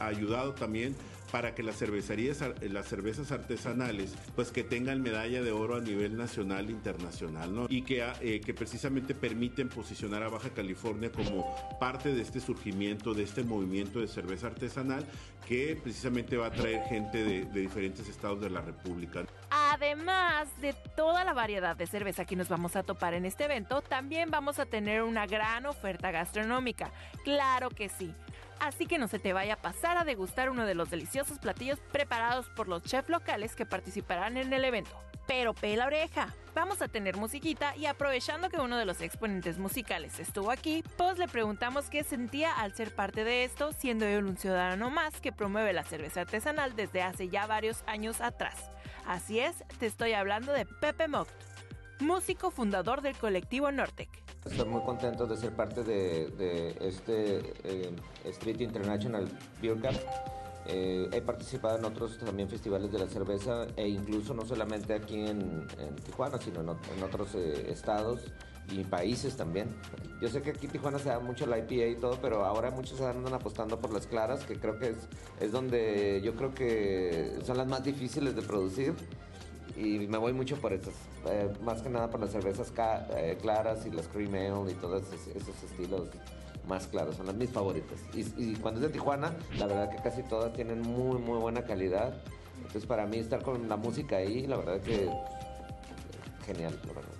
[0.00, 0.96] ayudado también
[1.30, 6.16] para que las cervecerías, las cervezas artesanales, pues que tengan medalla de oro a nivel
[6.16, 7.66] nacional e internacional, ¿no?
[7.68, 13.14] Y que, eh, que precisamente permiten posicionar a Baja California como parte de este surgimiento,
[13.14, 15.04] de este movimiento de cerveza artesanal
[15.46, 19.24] que precisamente va a traer gente de diferentes estados de la República.
[19.50, 23.82] Además de toda la variedad de cerveza que nos vamos a topar en este evento,
[23.82, 26.92] también vamos a tener una gran oferta gastronómica.
[27.24, 28.12] Claro que sí.
[28.60, 31.78] Así que no se te vaya a pasar a degustar uno de los deliciosos platillos
[31.92, 34.96] preparados por los chefs locales que participarán en el evento.
[35.26, 40.18] Pero pela oreja, vamos a tener musiquita y aprovechando que uno de los exponentes musicales
[40.18, 44.36] estuvo aquí, pues le preguntamos qué sentía al ser parte de esto, siendo él un
[44.36, 48.70] ciudadano más que promueve la cerveza artesanal desde hace ya varios años atrás.
[49.06, 51.30] Así es, te estoy hablando de Pepe Moct,
[52.00, 54.08] músico fundador del colectivo Nortec.
[54.44, 59.28] Estoy muy contento de ser parte de, este eh, Street International
[59.60, 60.00] Beer Cup.
[60.66, 65.26] Eh, he participado en otros también festivales de la cerveza e incluso no solamente aquí
[65.26, 65.66] en,
[66.04, 68.20] Tijuana, sino en, otros eh, estados
[68.70, 69.68] y países también.
[70.22, 72.70] Yo sé que aquí en Tijuana se da mucho la IPA y todo, pero ahora
[72.70, 75.08] muchos andan apostando por las claras, que creo que es,
[75.40, 78.94] es donde yo creo que son las más difíciles de producir
[79.76, 80.94] y me voy mucho por estas,
[81.26, 82.72] eh, más que nada por las cervezas
[83.16, 86.08] eh, claras y las cream ale y todos esos, estilos
[86.68, 87.98] más claros, son las mis favoritas.
[88.14, 92.14] Y, cuando es de Tijuana, la verdad que casi todas tienen muy, muy buena calidad.
[92.56, 95.10] Entonces para mí estar con la música ahí, la verdad que
[96.46, 97.10] genial, la verdad.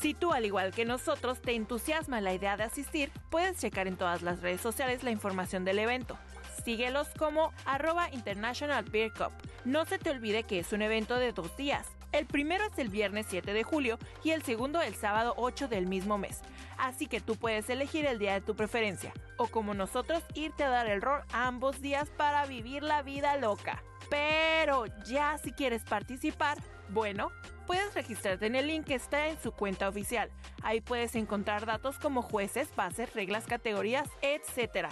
[0.00, 3.96] Si tú, al igual que nosotros, te entusiasma la idea de asistir, puedes checar en
[3.96, 6.18] todas las redes sociales la información del evento.
[6.64, 9.32] Síguelos como arroba International Beer Cup.
[9.64, 11.88] No se te olvide que es un evento de dos días.
[12.12, 15.86] El primero es el viernes 7 de julio y el segundo el sábado 8 del
[15.86, 16.40] mismo mes.
[16.78, 19.12] Así que tú puedes elegir el día de tu preferencia.
[19.38, 23.82] O como nosotros, irte a dar el rol ambos días para vivir la vida loca.
[24.10, 26.58] Pero ya si quieres participar,
[26.90, 27.32] bueno,
[27.66, 30.30] puedes registrarte en el link que está en su cuenta oficial.
[30.62, 34.88] Ahí puedes encontrar datos como jueces, bases, reglas, categorías, etc.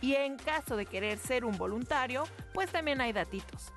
[0.00, 3.72] Y en caso de querer ser un voluntario, pues también hay datitos.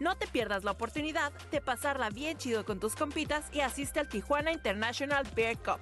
[0.00, 4.08] No te pierdas la oportunidad de pasarla bien chido con tus compitas y asiste al
[4.08, 5.80] Tijuana International Beer Cup.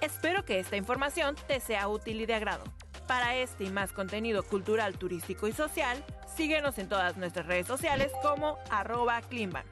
[0.00, 2.64] Espero que esta información te sea útil y de agrado.
[3.06, 6.02] Para este y más contenido cultural, turístico y social,
[6.36, 9.66] síguenos en todas nuestras redes sociales como arroba Klimban.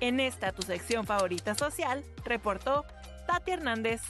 [0.00, 2.84] En esta tu sección favorita social, reportó
[3.26, 4.00] Tati Hernández.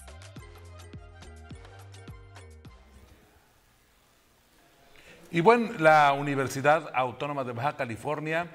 [5.35, 8.49] Y bueno, la Universidad Autónoma de Baja California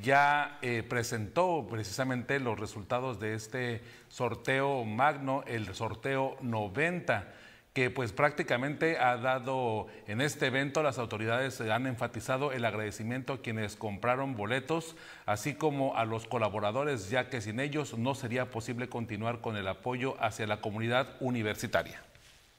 [0.00, 7.26] ya eh, presentó precisamente los resultados de este sorteo magno, el sorteo 90
[7.72, 13.42] que pues prácticamente ha dado en este evento, las autoridades han enfatizado el agradecimiento a
[13.42, 14.94] quienes compraron boletos,
[15.26, 19.66] así como a los colaboradores, ya que sin ellos no sería posible continuar con el
[19.66, 22.00] apoyo hacia la comunidad universitaria.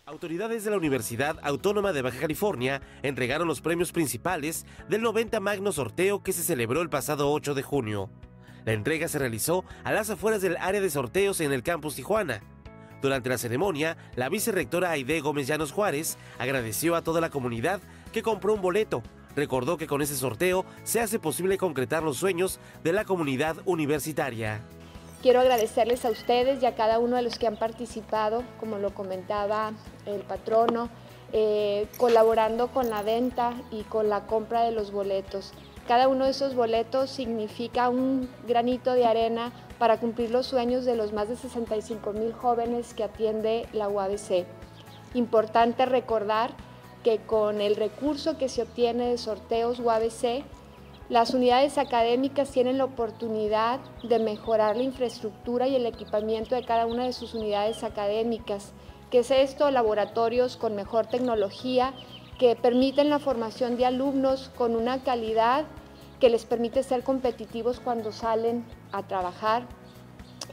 [0.06, 5.72] Autoridades de la Universidad Autónoma de Baja California entregaron los premios principales del 90 Magno
[5.72, 8.10] Sorteo que se celebró el pasado 8 de junio.
[8.66, 12.42] La entrega se realizó a las afueras del área de sorteos en el campus Tijuana.
[13.02, 17.80] Durante la ceremonia, la vicerrectora Aide Gómez Llanos Juárez agradeció a toda la comunidad
[18.12, 19.04] que compró un boleto.
[19.38, 24.68] Recordó que con ese sorteo se hace posible concretar los sueños de la comunidad universitaria.
[25.24, 28.94] Quiero agradecerles a ustedes y a cada uno de los que han participado, como lo
[28.94, 29.72] comentaba
[30.06, 30.90] el patrono,
[31.32, 35.54] eh, colaborando con la venta y con la compra de los boletos.
[35.88, 40.98] Cada uno de esos boletos significa un granito de arena para cumplir los sueños de
[40.98, 44.46] los más de 65 mil jóvenes que atiende la UABC.
[45.14, 46.52] Importante recordar
[47.02, 50.44] que con el recurso que se obtiene de sorteos UABC,
[51.10, 56.86] las unidades académicas tienen la oportunidad de mejorar la infraestructura y el equipamiento de cada
[56.86, 58.72] una de sus unidades académicas,
[59.12, 61.94] que es esto, laboratorios con mejor tecnología
[62.40, 65.66] que permiten la formación de alumnos con una calidad
[66.20, 69.64] que les permite ser competitivos cuando salen a trabajar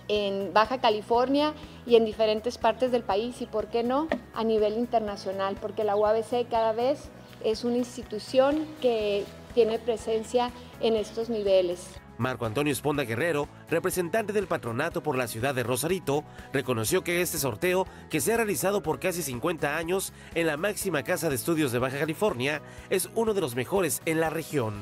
[0.09, 1.55] en Baja California
[1.87, 5.95] y en diferentes partes del país y, por qué no, a nivel internacional, porque la
[5.95, 7.09] UABC cada vez
[7.45, 12.01] es una institución que tiene presencia en estos niveles.
[12.21, 17.39] Marco Antonio Esponda Guerrero, representante del patronato por la ciudad de Rosarito, reconoció que este
[17.39, 21.73] sorteo, que se ha realizado por casi 50 años en la máxima casa de estudios
[21.73, 22.61] de Baja California,
[22.91, 24.75] es uno de los mejores en la región.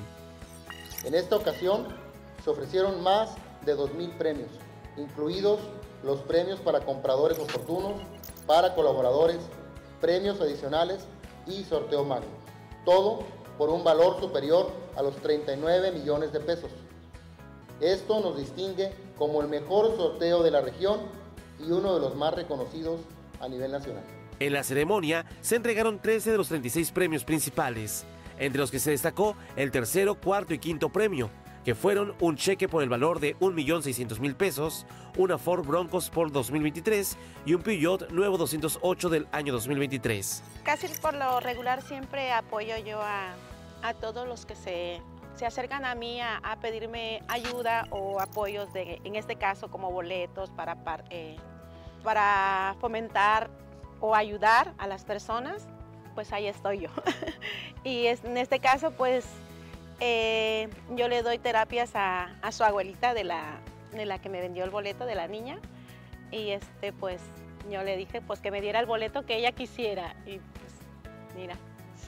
[1.05, 1.87] En esta ocasión
[2.43, 4.51] se ofrecieron más de 2.000 premios,
[4.97, 5.61] incluidos
[6.03, 8.01] los premios para compradores oportunos,
[8.49, 9.39] para colaboradores,
[10.01, 11.07] premios adicionales
[11.47, 12.27] y sorteo magno.
[12.85, 13.25] Todo
[13.59, 16.71] por un valor superior a los 39 millones de pesos.
[17.81, 21.01] Esto nos distingue como el mejor sorteo de la región
[21.59, 23.01] y uno de los más reconocidos
[23.41, 24.05] a nivel nacional.
[24.41, 28.05] En la ceremonia se entregaron 13 de los 36 premios principales,
[28.39, 31.29] entre los que se destacó el tercero, cuarto y quinto premio,
[31.65, 37.17] que fueron un cheque por el valor de 1.600.000 pesos, una Ford Broncos por 2023
[37.47, 40.43] y un Peugeot nuevo 208 del año 2023.
[40.63, 43.35] Casi por lo regular siempre apoyo yo a,
[43.83, 45.01] a todos los que se,
[45.35, 50.51] se acercan a mí a, pedirme ayuda o apoyos, de, en este caso como boletos
[50.51, 50.77] para,
[51.11, 51.37] eh,
[52.03, 53.51] para fomentar
[54.01, 55.69] o ayudar a las personas,
[56.15, 56.91] pues ahí estoy yo.
[57.85, 59.25] y es, en este caso pues
[60.01, 63.61] eh, yo le doy terapias a, a su abuelita de la,
[63.93, 65.59] de la que me vendió el boleto, de la niña.
[66.31, 67.23] Y este, pues
[67.71, 70.15] yo le dije pues que me diera el boleto que ella quisiera.
[70.27, 70.75] Y pues
[71.37, 71.57] mira,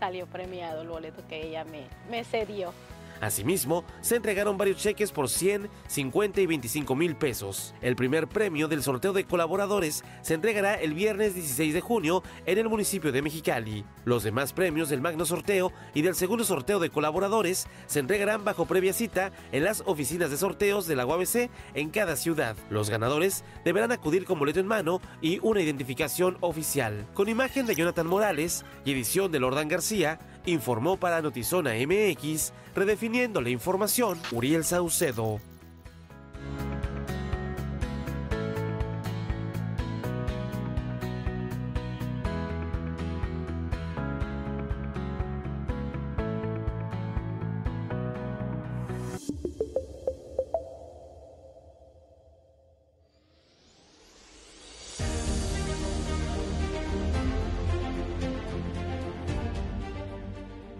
[0.01, 2.73] salió premiado el boleto que ella me, me cedió.
[3.21, 7.75] Asimismo, se entregaron varios cheques por 100, 50 y 25 mil pesos.
[7.83, 12.59] El primer premio del sorteo de colaboradores se entregará el viernes 16 de junio en
[12.59, 13.85] el municipio de Mexicali.
[14.05, 18.67] Los demás premios del magno sorteo y del segundo sorteo de colaboradores se entregarán bajo
[18.67, 22.57] previa cita en las oficinas de sorteos de la UABC en cada ciudad.
[22.71, 27.07] Los ganadores deberán acudir con boleto en mano y una identificación oficial.
[27.15, 33.43] Con imagen de Jonathan Morales y edición de Lordan García, informó para Notizona MX, redefiniendo
[33.43, 35.39] la información, Uriel Saucedo.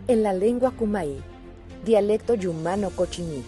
[0.09, 1.23] En la lengua Kumaí,
[1.85, 3.43] dialecto yumano cochiní,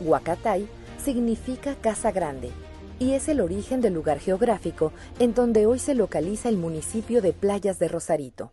[0.00, 0.66] Huacatay
[1.02, 2.50] significa casa grande
[2.98, 7.32] y es el origen del lugar geográfico en donde hoy se localiza el municipio de
[7.32, 8.52] Playas de Rosarito.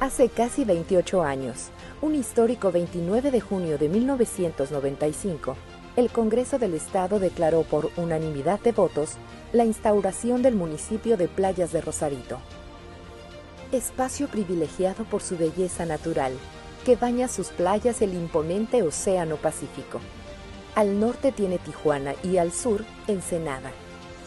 [0.00, 1.68] Hace casi 28 años,
[2.02, 5.56] un histórico 29 de junio de 1995,
[5.96, 9.16] el Congreso del Estado declaró por unanimidad de votos
[9.52, 12.38] la instauración del municipio de Playas de Rosarito
[13.72, 16.32] espacio privilegiado por su belleza natural,
[16.84, 20.00] que baña sus playas el imponente Océano Pacífico.
[20.74, 23.70] Al norte tiene Tijuana y al sur Ensenada.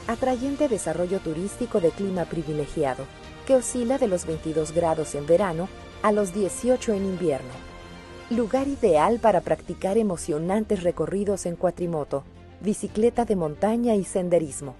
[0.08, 3.06] Atrayente desarrollo turístico de clima privilegiado,
[3.48, 5.70] que oscila de los 22 grados en verano
[6.02, 7.52] a los 18 en invierno.
[8.30, 12.24] Lugar ideal para practicar emocionantes recorridos en cuatrimoto,
[12.62, 14.76] bicicleta de montaña y senderismo.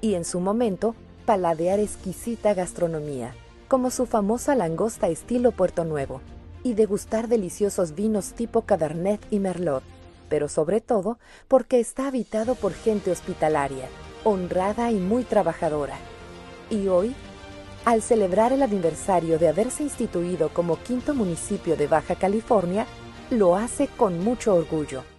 [0.00, 0.94] Y en su momento,
[1.24, 3.34] paladear exquisita gastronomía
[3.68, 6.22] como su famosa langosta estilo Puerto Nuevo,
[6.68, 9.82] y degustar deliciosos vinos tipo Cabernet y Merlot,
[10.28, 13.88] pero sobre todo porque está habitado por gente hospitalaria,
[14.22, 15.96] honrada y muy trabajadora.
[16.70, 17.14] Y hoy,
[17.86, 22.86] al celebrar el aniversario de haberse instituido como quinto municipio de Baja California,
[23.30, 25.17] lo hace con mucho orgullo.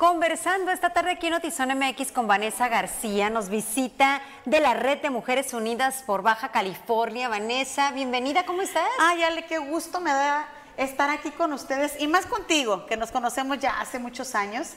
[0.00, 5.02] Conversando esta tarde aquí en Notizón MX con Vanessa García, nos visita de la Red
[5.02, 7.28] de Mujeres Unidas por Baja California.
[7.28, 8.88] Vanessa, bienvenida, ¿cómo estás?
[8.98, 10.48] Ay, Ale, qué gusto me da
[10.78, 14.70] estar aquí con ustedes y más contigo, que nos conocemos ya hace muchos años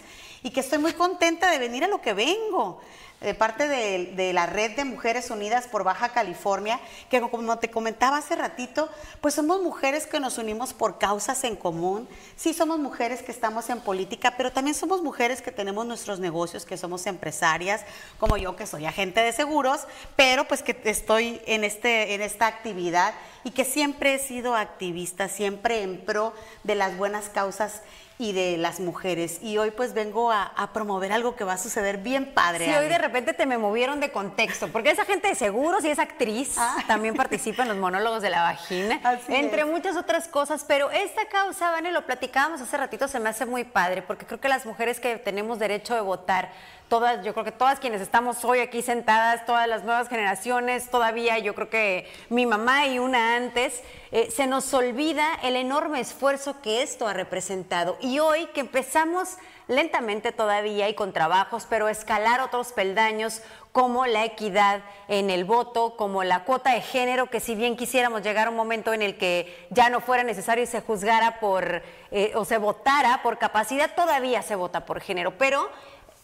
[0.43, 2.81] y que estoy muy contenta de venir a lo que vengo.
[3.23, 8.17] De parte de, la Red de Mujeres Unidas por Baja California, que como te comentaba
[8.17, 8.89] hace ratito,
[9.21, 12.07] pues somos mujeres que nos unimos por causas en común.
[12.35, 16.65] Sí, somos mujeres que estamos en política, pero también somos mujeres que tenemos nuestros negocios,
[16.65, 17.81] que somos empresarias,
[18.19, 19.81] como yo que soy agente de seguros,
[20.15, 23.13] pero pues que estoy en, este, en esta actividad
[23.45, 27.81] y que siempre he sido activista, siempre en pro de las buenas causas
[28.17, 29.39] y de las mujeres.
[29.41, 32.65] Y hoy pues vengo a, promover algo que va a suceder bien padre.
[32.65, 35.89] Sí, hoy de repente te me movieron de contexto, porque esa gente de seguros y
[35.89, 36.77] es actriz, ah.
[36.87, 41.71] también participa en los monólogos de la vagina, entre muchas otras cosas, pero esta causa,
[41.71, 44.99] Vane, lo platicábamos hace ratito, se me hace muy padre, porque creo que las mujeres
[44.99, 46.51] que tenemos derecho de votar,
[46.87, 51.39] todas, yo creo que todas quienes estamos hoy aquí sentadas, todas las nuevas generaciones, todavía
[51.39, 53.81] yo creo que mi mamá y una antes,
[54.11, 57.97] eh, se nos olvida el enorme esfuerzo que esto ha representado.
[57.99, 64.23] Y hoy que empezamos lentamente todavía y con trabajos, pero escalar otros peldaños como la
[64.23, 68.49] equidad en el voto, como la cuota de género, que si bien quisiéramos llegar a
[68.51, 71.81] un momento en el que ya no fuera necesario y se juzgara por,
[72.11, 75.69] eh, o se votara por capacidad, todavía se vota por género, pero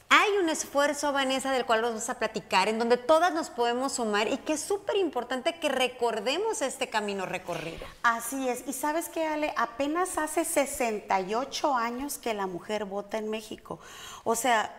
[0.10, 3.94] hay un esfuerzo, Vanessa, del cual nos vamos a platicar, en donde todas nos podemos
[3.94, 7.86] sumar y que es súper importante que recordemos este camino recorrido.
[8.02, 8.64] Así es.
[8.68, 13.80] Y sabes qué, Ale, apenas hace 68 años que la mujer vota en México.
[14.24, 14.76] O sea,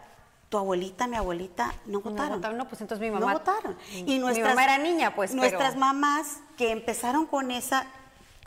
[0.49, 2.41] tu abuelita, mi abuelita no votaron.
[2.59, 3.33] No, pues entonces mi mamá.
[3.33, 3.78] No votaron.
[3.93, 5.33] Y nuestras, mi mamá era niña, pues.
[5.33, 7.87] Nuestras mamás que empezaron con esa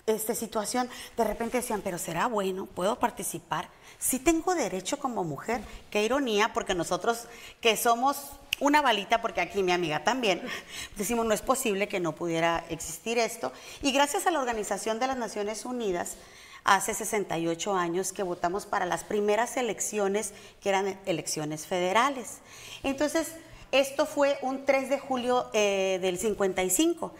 [0.05, 3.69] este, situación, de repente decían, pero será bueno, puedo participar
[4.03, 5.61] sí tengo derecho como mujer.
[5.89, 7.25] Qué ironía, porque nosotros
[7.61, 8.17] que somos
[8.59, 10.41] una balita, porque aquí mi amiga también,
[10.97, 13.51] decimos no es posible que no pudiera existir esto.
[13.81, 16.17] Y gracias a la Organización de las Naciones Unidas,
[16.65, 22.39] hace 68 años que votamos para las primeras elecciones, que eran elecciones federales.
[22.83, 23.33] Entonces,
[23.71, 27.13] esto fue un 3 de julio eh, del 55.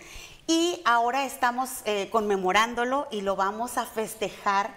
[0.45, 4.75] Y ahora estamos eh, conmemorándolo y lo vamos a festejar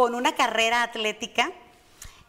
[0.00, 1.52] con una carrera atlética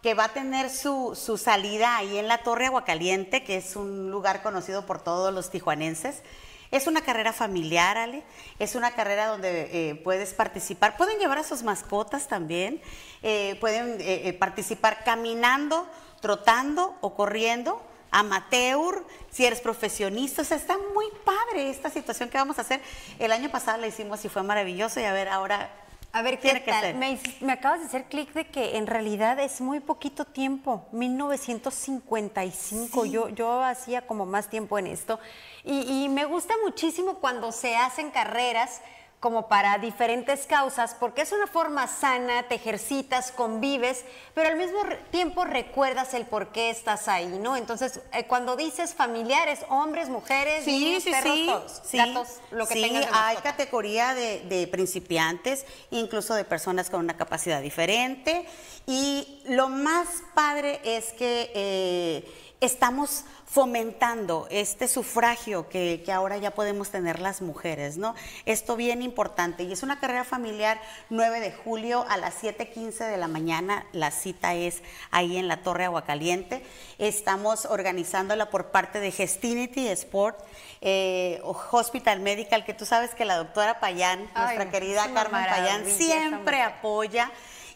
[0.02, 4.44] que va a tener su, salida ahí en la Torre Aguacaliente, que es un lugar
[4.44, 6.22] conocido por todos los tijuanenses.
[6.70, 8.24] Es una carrera familiar, Ale.
[8.60, 10.98] Es una carrera donde eh, puedes participar.
[10.98, 12.82] Pueden llevar a sus mascotas también.
[13.24, 15.88] Eh, pueden eh, participar caminando,
[16.20, 17.82] trotando o corriendo.
[18.12, 20.42] Amateur, si eres profesionista.
[20.42, 22.82] O sea, está muy padre esta situación que vamos a hacer.
[23.18, 25.00] El año pasado la hicimos y fue maravilloso.
[25.00, 25.81] Y a ver, ahora
[26.14, 26.95] a ver, ¿qué tal?
[26.95, 27.20] Me,
[27.51, 33.05] acabas de hacer clic de que en realidad es muy poquito tiempo, 1955.
[33.05, 35.20] Yo, yo hacía como más tiempo en esto.
[35.64, 38.82] Y, y me gusta muchísimo cuando se hacen carreras
[39.22, 44.04] como para diferentes causas, porque es una forma sana, te ejercitas, convives,
[44.34, 44.80] pero al mismo
[45.12, 47.56] tiempo recuerdas el por qué estás ahí, ¿no?
[47.56, 54.16] Entonces, eh, cuando dices familiares, hombres, mujeres, niños, perros, gatos, lo que tengas hay categoría
[54.16, 58.48] de, principiantes, incluso de personas con una capacidad diferente,
[58.88, 66.89] y lo más padre es que eh, estamos fomentando este sufragio que, ahora ya podemos
[66.89, 68.16] tener las mujeres, ¿no?
[68.45, 69.64] Esto bien importante.
[69.64, 73.86] Y es una carrera familiar 9 de julio a las 7.15 de la mañana.
[73.91, 76.64] La cita es ahí en la Torre Aguacaliente.
[76.97, 80.39] Estamos organizándola por parte de Gestinity Sport,
[80.80, 86.62] eh, Hospital Medical, que tú sabes que la doctora Payán, nuestra querida Carmen Payán, siempre
[86.62, 87.32] apoya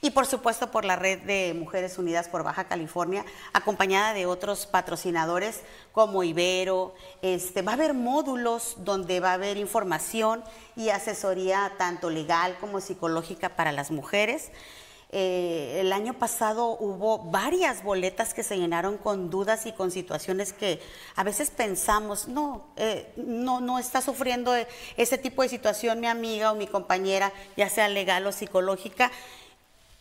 [0.05, 4.67] y por supuesto por la red de Mujeres Unidas por Baja California, acompañada de otros
[4.67, 5.61] patrocinadores
[5.93, 6.93] como Ibero.
[7.23, 10.43] Este, va a haber módulos donde va a haber información
[10.75, 14.51] y asesoría tanto legal como psicológica para las mujeres.
[15.09, 20.53] Eh, el año pasado hubo varias boletas que se llenaron con dudas y con situaciones
[20.53, 20.79] que
[21.15, 24.53] a veces pensamos, no, eh, no, no está sufriendo
[24.97, 29.11] ese tipo de situación mi amiga o mi compañera, ya sea legal o psicológica.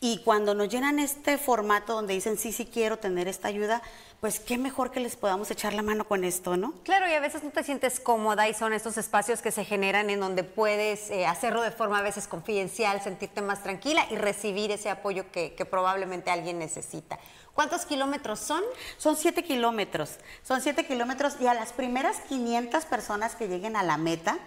[0.01, 3.83] Y cuando nos llenan este formato donde dicen, sí, sí quiero tener esta ayuda,
[4.21, 6.73] pues qué mejor que les podamos echar la mano con esto, ¿no?
[6.83, 10.11] Claro, y a veces no te sientes cómoda y son estos espacios que se generan
[10.11, 14.71] en donde puedes eh, hacerlo de forma a veces confidencial, sentirte más tranquila y recibir
[14.71, 17.19] ese apoyo que, que probablemente alguien necesita.
[17.55, 18.63] ¿Cuántos kilómetros son?
[18.99, 20.17] Son siete kilómetros.
[20.43, 24.39] Son siete kilómetros y a las primeras 500 personas que lleguen a la meta,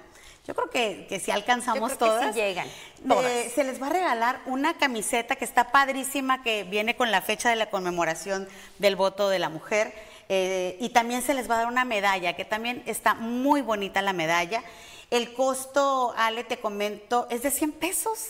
[0.48, 2.68] yo creo que, si alcanzamos todas, llegan.
[3.54, 7.50] se les va a regalar una camiseta que está padrísima, que viene con la fecha
[7.50, 8.48] de la conmemoración
[8.80, 9.94] del voto de la mujer.
[10.30, 14.02] Eh, y también se les va a dar una medalla, que también está muy bonita
[14.02, 14.64] la medalla.
[15.12, 18.28] El costo, Ale, te comento, es de 100 pesos.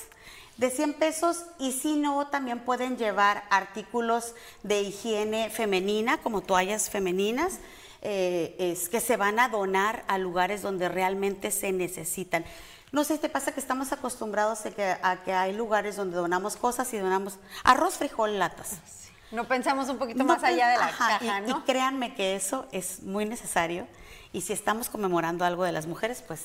[0.57, 6.89] De 100 pesos y si no, también pueden llevar artículos de higiene femenina, como toallas
[6.89, 7.59] femeninas,
[8.01, 12.45] eh, es que se van a donar a lugares donde realmente se necesitan.
[12.91, 16.55] No sé, te pasa que estamos acostumbrados a que, a que hay lugares donde donamos
[16.55, 18.77] cosas y donamos arroz, frijol, latas.
[19.31, 21.57] No pensamos un poquito más allá de la Ajá, caja, y- ¿no?
[21.57, 23.85] y créanme que eso es muy necesario.
[24.31, 26.41] Y si estamos conmemorando algo de las mujeres, pues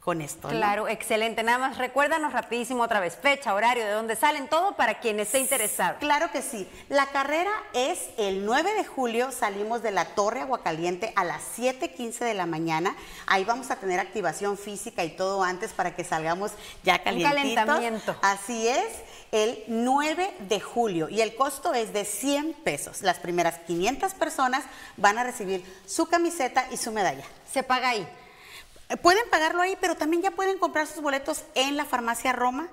[0.00, 0.48] con esto.
[0.48, 0.54] ¿no?
[0.54, 1.42] Claro, excelente.
[1.42, 5.38] Nada más recuérdanos rapidísimo otra vez, fecha, horario, de dónde salen, todo para quien esté
[5.38, 5.98] interesado.
[5.98, 6.68] Claro que sí.
[6.88, 12.20] La carrera es el 9 de julio, salimos de la Torre Aguacaliente a las 7.15
[12.20, 12.96] de la mañana.
[13.26, 16.52] Ahí vamos a tener activación física y todo antes para que salgamos
[16.84, 17.34] ya calientitos.
[17.34, 18.16] calentamiento.
[18.22, 18.86] Así es,
[19.32, 23.02] el 9 de julio y el costo es de 100 pesos.
[23.02, 24.64] Las primeras 500 personas
[24.96, 27.24] van a recibir su camiseta y su medalla.
[27.52, 28.08] ¿Se paga ahí?
[28.96, 32.68] Pueden pagarlo ahí, pero también ya pueden comprar sus boletos en la farmacia Roma,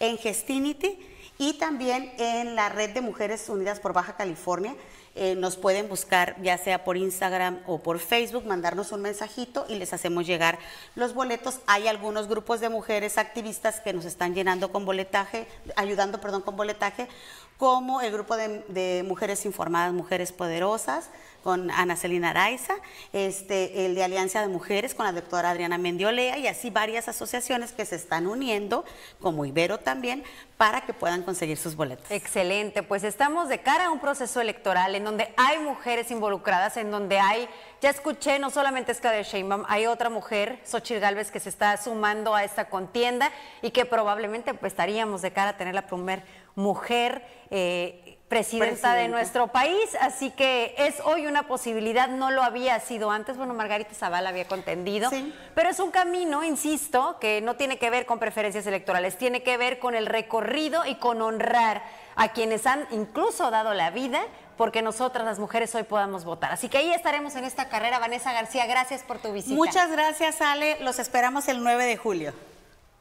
[0.00, 0.98] en Gestinity
[1.38, 4.74] y también en la red de Mujeres Unidas por Baja California.
[5.14, 9.76] Eh, nos pueden buscar ya sea por Instagram o por Facebook, mandarnos un mensajito y
[9.76, 10.58] les hacemos llegar
[10.94, 11.60] los boletos.
[11.66, 16.54] Hay algunos grupos de mujeres activistas que nos están llenando con boletaje, ayudando, perdón, con
[16.54, 17.08] boletaje,
[17.56, 21.08] como el grupo de mujeres informadas, mujeres poderosas,
[21.46, 22.74] con Ana Celina Araiza,
[23.12, 27.70] este, el de Alianza de Mujeres con la doctora Adriana Mendiolea y así varias asociaciones
[27.70, 28.84] que se están uniendo,
[29.20, 30.24] como Ibero también,
[30.56, 32.10] para que puedan conseguir sus boletos.
[32.10, 36.90] Excelente, pues estamos de cara a un proceso electoral en donde hay mujeres involucradas, en
[36.90, 37.48] donde hay,
[37.80, 41.76] ya escuché, no solamente es Claudia Sheinbaum, hay otra mujer, Xochitl Galvez, que se está
[41.76, 43.30] sumando a esta contienda
[43.62, 46.24] y que probablemente pues, estaríamos de cara a tener la primer
[46.56, 52.80] mujer eh, presidenta de nuestro país, así que es hoy una posibilidad, no lo había
[52.80, 55.10] sido antes, bueno, Margarita Zavala había contendido,
[55.54, 59.56] pero es un camino, insisto, que no tiene que ver con preferencias electorales, tiene que
[59.56, 61.82] ver con el recorrido y con honrar
[62.16, 64.22] a quienes han incluso dado la vida
[64.56, 66.50] porque nosotras las mujeres hoy podamos votar.
[66.50, 67.98] Así que ahí estaremos en esta carrera.
[67.98, 69.54] Vanessa García, gracias por tu visita.
[69.54, 70.78] Muchas gracias, Ale.
[70.80, 72.32] Los esperamos el 9 de julio.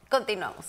[0.10, 0.66] Continuamos.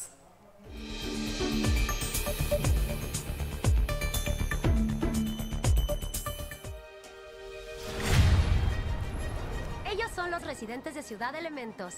[10.27, 11.95] Son los residentes de Ciudad Elementos.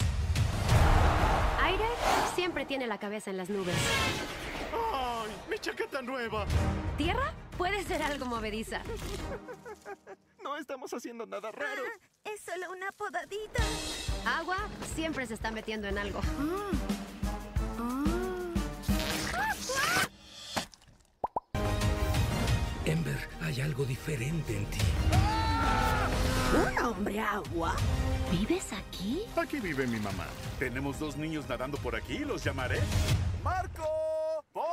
[1.63, 1.87] Aire
[2.35, 3.75] siempre tiene la cabeza en las nubes.
[4.93, 5.31] ¡Ay!
[5.49, 6.45] ¡Mi chaqueta nueva!
[6.99, 8.83] Tierra puede ser algo movediza.
[10.45, 11.83] No estamos haciendo nada raro.
[12.23, 13.63] Es solo una podadita.
[14.27, 14.59] Agua
[14.95, 16.21] siempre se está metiendo en algo.
[22.85, 24.81] Ember, hay algo diferente en ti.
[26.55, 27.75] ¿Un hombre agua?
[28.31, 29.23] ¿Vives aquí?
[29.37, 30.27] Aquí vive mi mamá.
[30.59, 32.81] Tenemos dos niños nadando por aquí, los llamaré.
[33.43, 33.85] ¡Marco!
[34.53, 34.69] ¡Polo!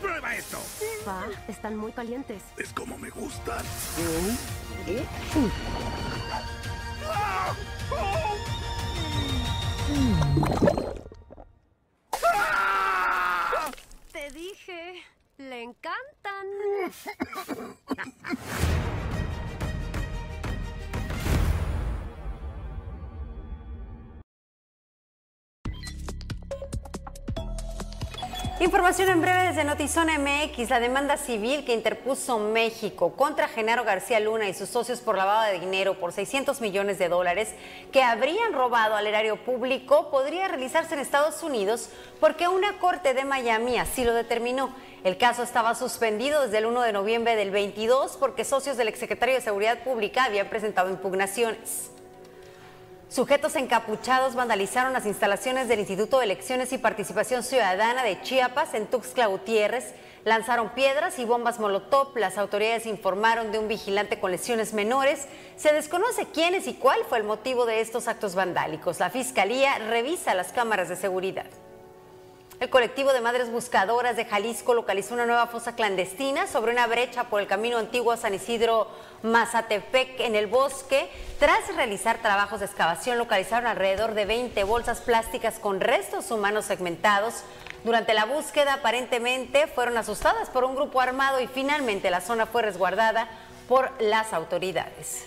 [0.00, 0.58] ¡Prueba esto!
[1.04, 2.42] Pa, están muy calientes.
[2.56, 3.64] Es como me gustan.
[14.26, 15.04] Te dije,
[15.38, 16.46] le encantan.
[28.58, 30.70] Información en breve desde Notizona MX.
[30.70, 35.44] La demanda civil que interpuso México contra Genaro García Luna y sus socios por lavado
[35.52, 37.50] de dinero por 600 millones de dólares
[37.92, 43.26] que habrían robado al erario público podría realizarse en Estados Unidos porque una corte de
[43.26, 44.74] Miami así lo determinó.
[45.04, 49.34] El caso estaba suspendido desde el 1 de noviembre del 22 porque socios del exsecretario
[49.34, 51.90] de Seguridad Pública habían presentado impugnaciones.
[53.08, 58.88] Sujetos encapuchados vandalizaron las instalaciones del Instituto de Elecciones y Participación Ciudadana de Chiapas en
[58.88, 59.94] Tuxtla Gutiérrez.
[60.24, 62.16] Lanzaron piedras y bombas molotov.
[62.16, 65.28] Las autoridades informaron de un vigilante con lesiones menores.
[65.56, 68.98] Se desconoce quiénes y cuál fue el motivo de estos actos vandálicos.
[68.98, 71.46] La Fiscalía revisa las cámaras de seguridad.
[72.58, 77.24] El colectivo de madres buscadoras de Jalisco localizó una nueva fosa clandestina sobre una brecha
[77.24, 78.88] por el camino antiguo a San Isidro
[79.22, 81.10] Mazatepec en el bosque.
[81.38, 87.44] Tras realizar trabajos de excavación, localizaron alrededor de 20 bolsas plásticas con restos humanos segmentados.
[87.84, 92.62] Durante la búsqueda, aparentemente fueron asustadas por un grupo armado y finalmente la zona fue
[92.62, 93.28] resguardada
[93.68, 95.26] por las autoridades.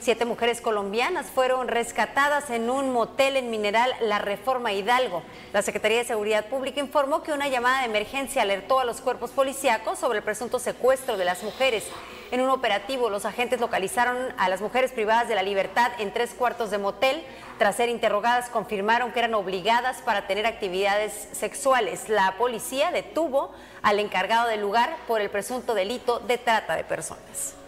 [0.00, 5.22] Siete mujeres colombianas fueron rescatadas en un motel en Mineral La Reforma Hidalgo.
[5.52, 9.32] La Secretaría de Seguridad Pública informó que una llamada de emergencia alertó a los cuerpos
[9.32, 11.84] policíacos sobre el presunto secuestro de las mujeres.
[12.30, 16.32] En un operativo, los agentes localizaron a las mujeres privadas de la libertad en tres
[16.32, 17.22] cuartos de motel.
[17.58, 22.08] Tras ser interrogadas, confirmaron que eran obligadas para tener actividades sexuales.
[22.08, 27.59] La policía detuvo al encargado del lugar por el presunto delito de trata de personas.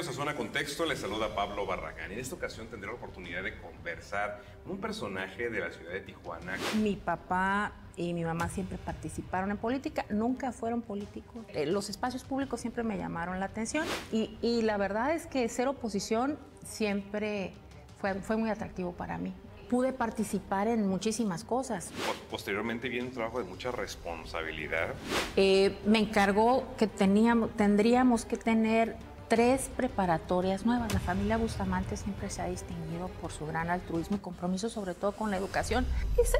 [0.00, 2.10] Bienvenidos a Zona Contexto, les saluda Pablo Barragán.
[2.10, 6.00] En esta ocasión tendré la oportunidad de conversar con un personaje de la ciudad de
[6.00, 6.56] Tijuana.
[6.80, 11.44] Mi papá y mi mamá siempre participaron en política, nunca fueron políticos.
[11.48, 15.46] Eh, los espacios públicos siempre me llamaron la atención y, y la verdad es que
[15.50, 17.52] ser oposición siempre
[18.00, 19.34] fue, fue muy atractivo para mí
[19.68, 21.92] pude participar en muchísimas cosas.
[22.28, 24.94] Posteriormente viene un trabajo de mucha responsabilidad.
[25.36, 28.96] Eh, me encargó que teníamos, tendríamos que tener
[29.30, 30.92] tres preparatorias nuevas.
[30.92, 35.12] La familia Bustamante siempre se ha distinguido por su gran altruismo y compromiso, sobre todo
[35.12, 35.86] con la educación.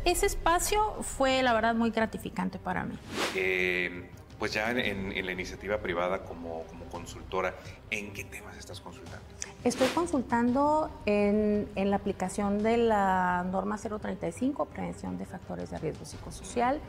[0.05, 2.99] Ese, espacio fue, la verdad, muy gratificante para mí.
[3.37, 4.11] Eh,
[4.41, 7.55] pues ya en, la iniciativa privada como, como consultora,
[7.91, 9.25] ¿en qué temas estás consultando?
[9.63, 16.05] Estoy consultando en, en, la aplicación de la norma 035, prevención de factores de riesgo
[16.05, 16.81] psicosocial,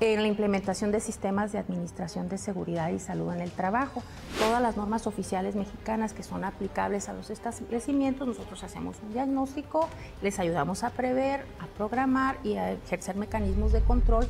[0.00, 4.02] en la implementación de sistemas de administración de seguridad y salud en el trabajo.
[4.38, 9.88] Todas las normas oficiales mexicanas que son aplicables a los establecimientos, nosotros hacemos un diagnóstico,
[10.22, 14.26] les ayudamos a prever, a programar y a ejercer mecanismos de control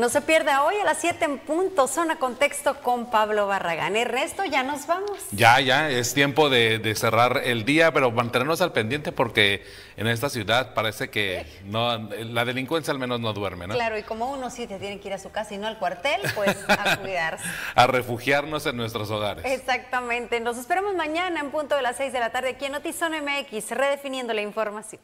[0.00, 3.92] No se pierda hoy a las 7 en punto, zona contexto con Pablo Barragán.
[4.06, 5.18] resto ya nos vamos.
[5.30, 9.62] Ya, ya, es tiempo de, cerrar el día, pero mantenernos al pendiente porque
[9.98, 13.74] en esta ciudad parece que no, la delincuencia al menos no duerme, ¿no?
[13.74, 15.78] Claro, y como uno sí te tiene que ir a su casa y no al
[15.78, 17.44] cuartel, pues a cuidarse.
[17.74, 19.44] a refugiarnos en nuestros hogares.
[19.44, 20.40] Exactamente.
[20.40, 23.72] Nos esperamos mañana en punto de las 6 de la tarde aquí en Notizón MX,
[23.72, 25.02] redefiniendo la información.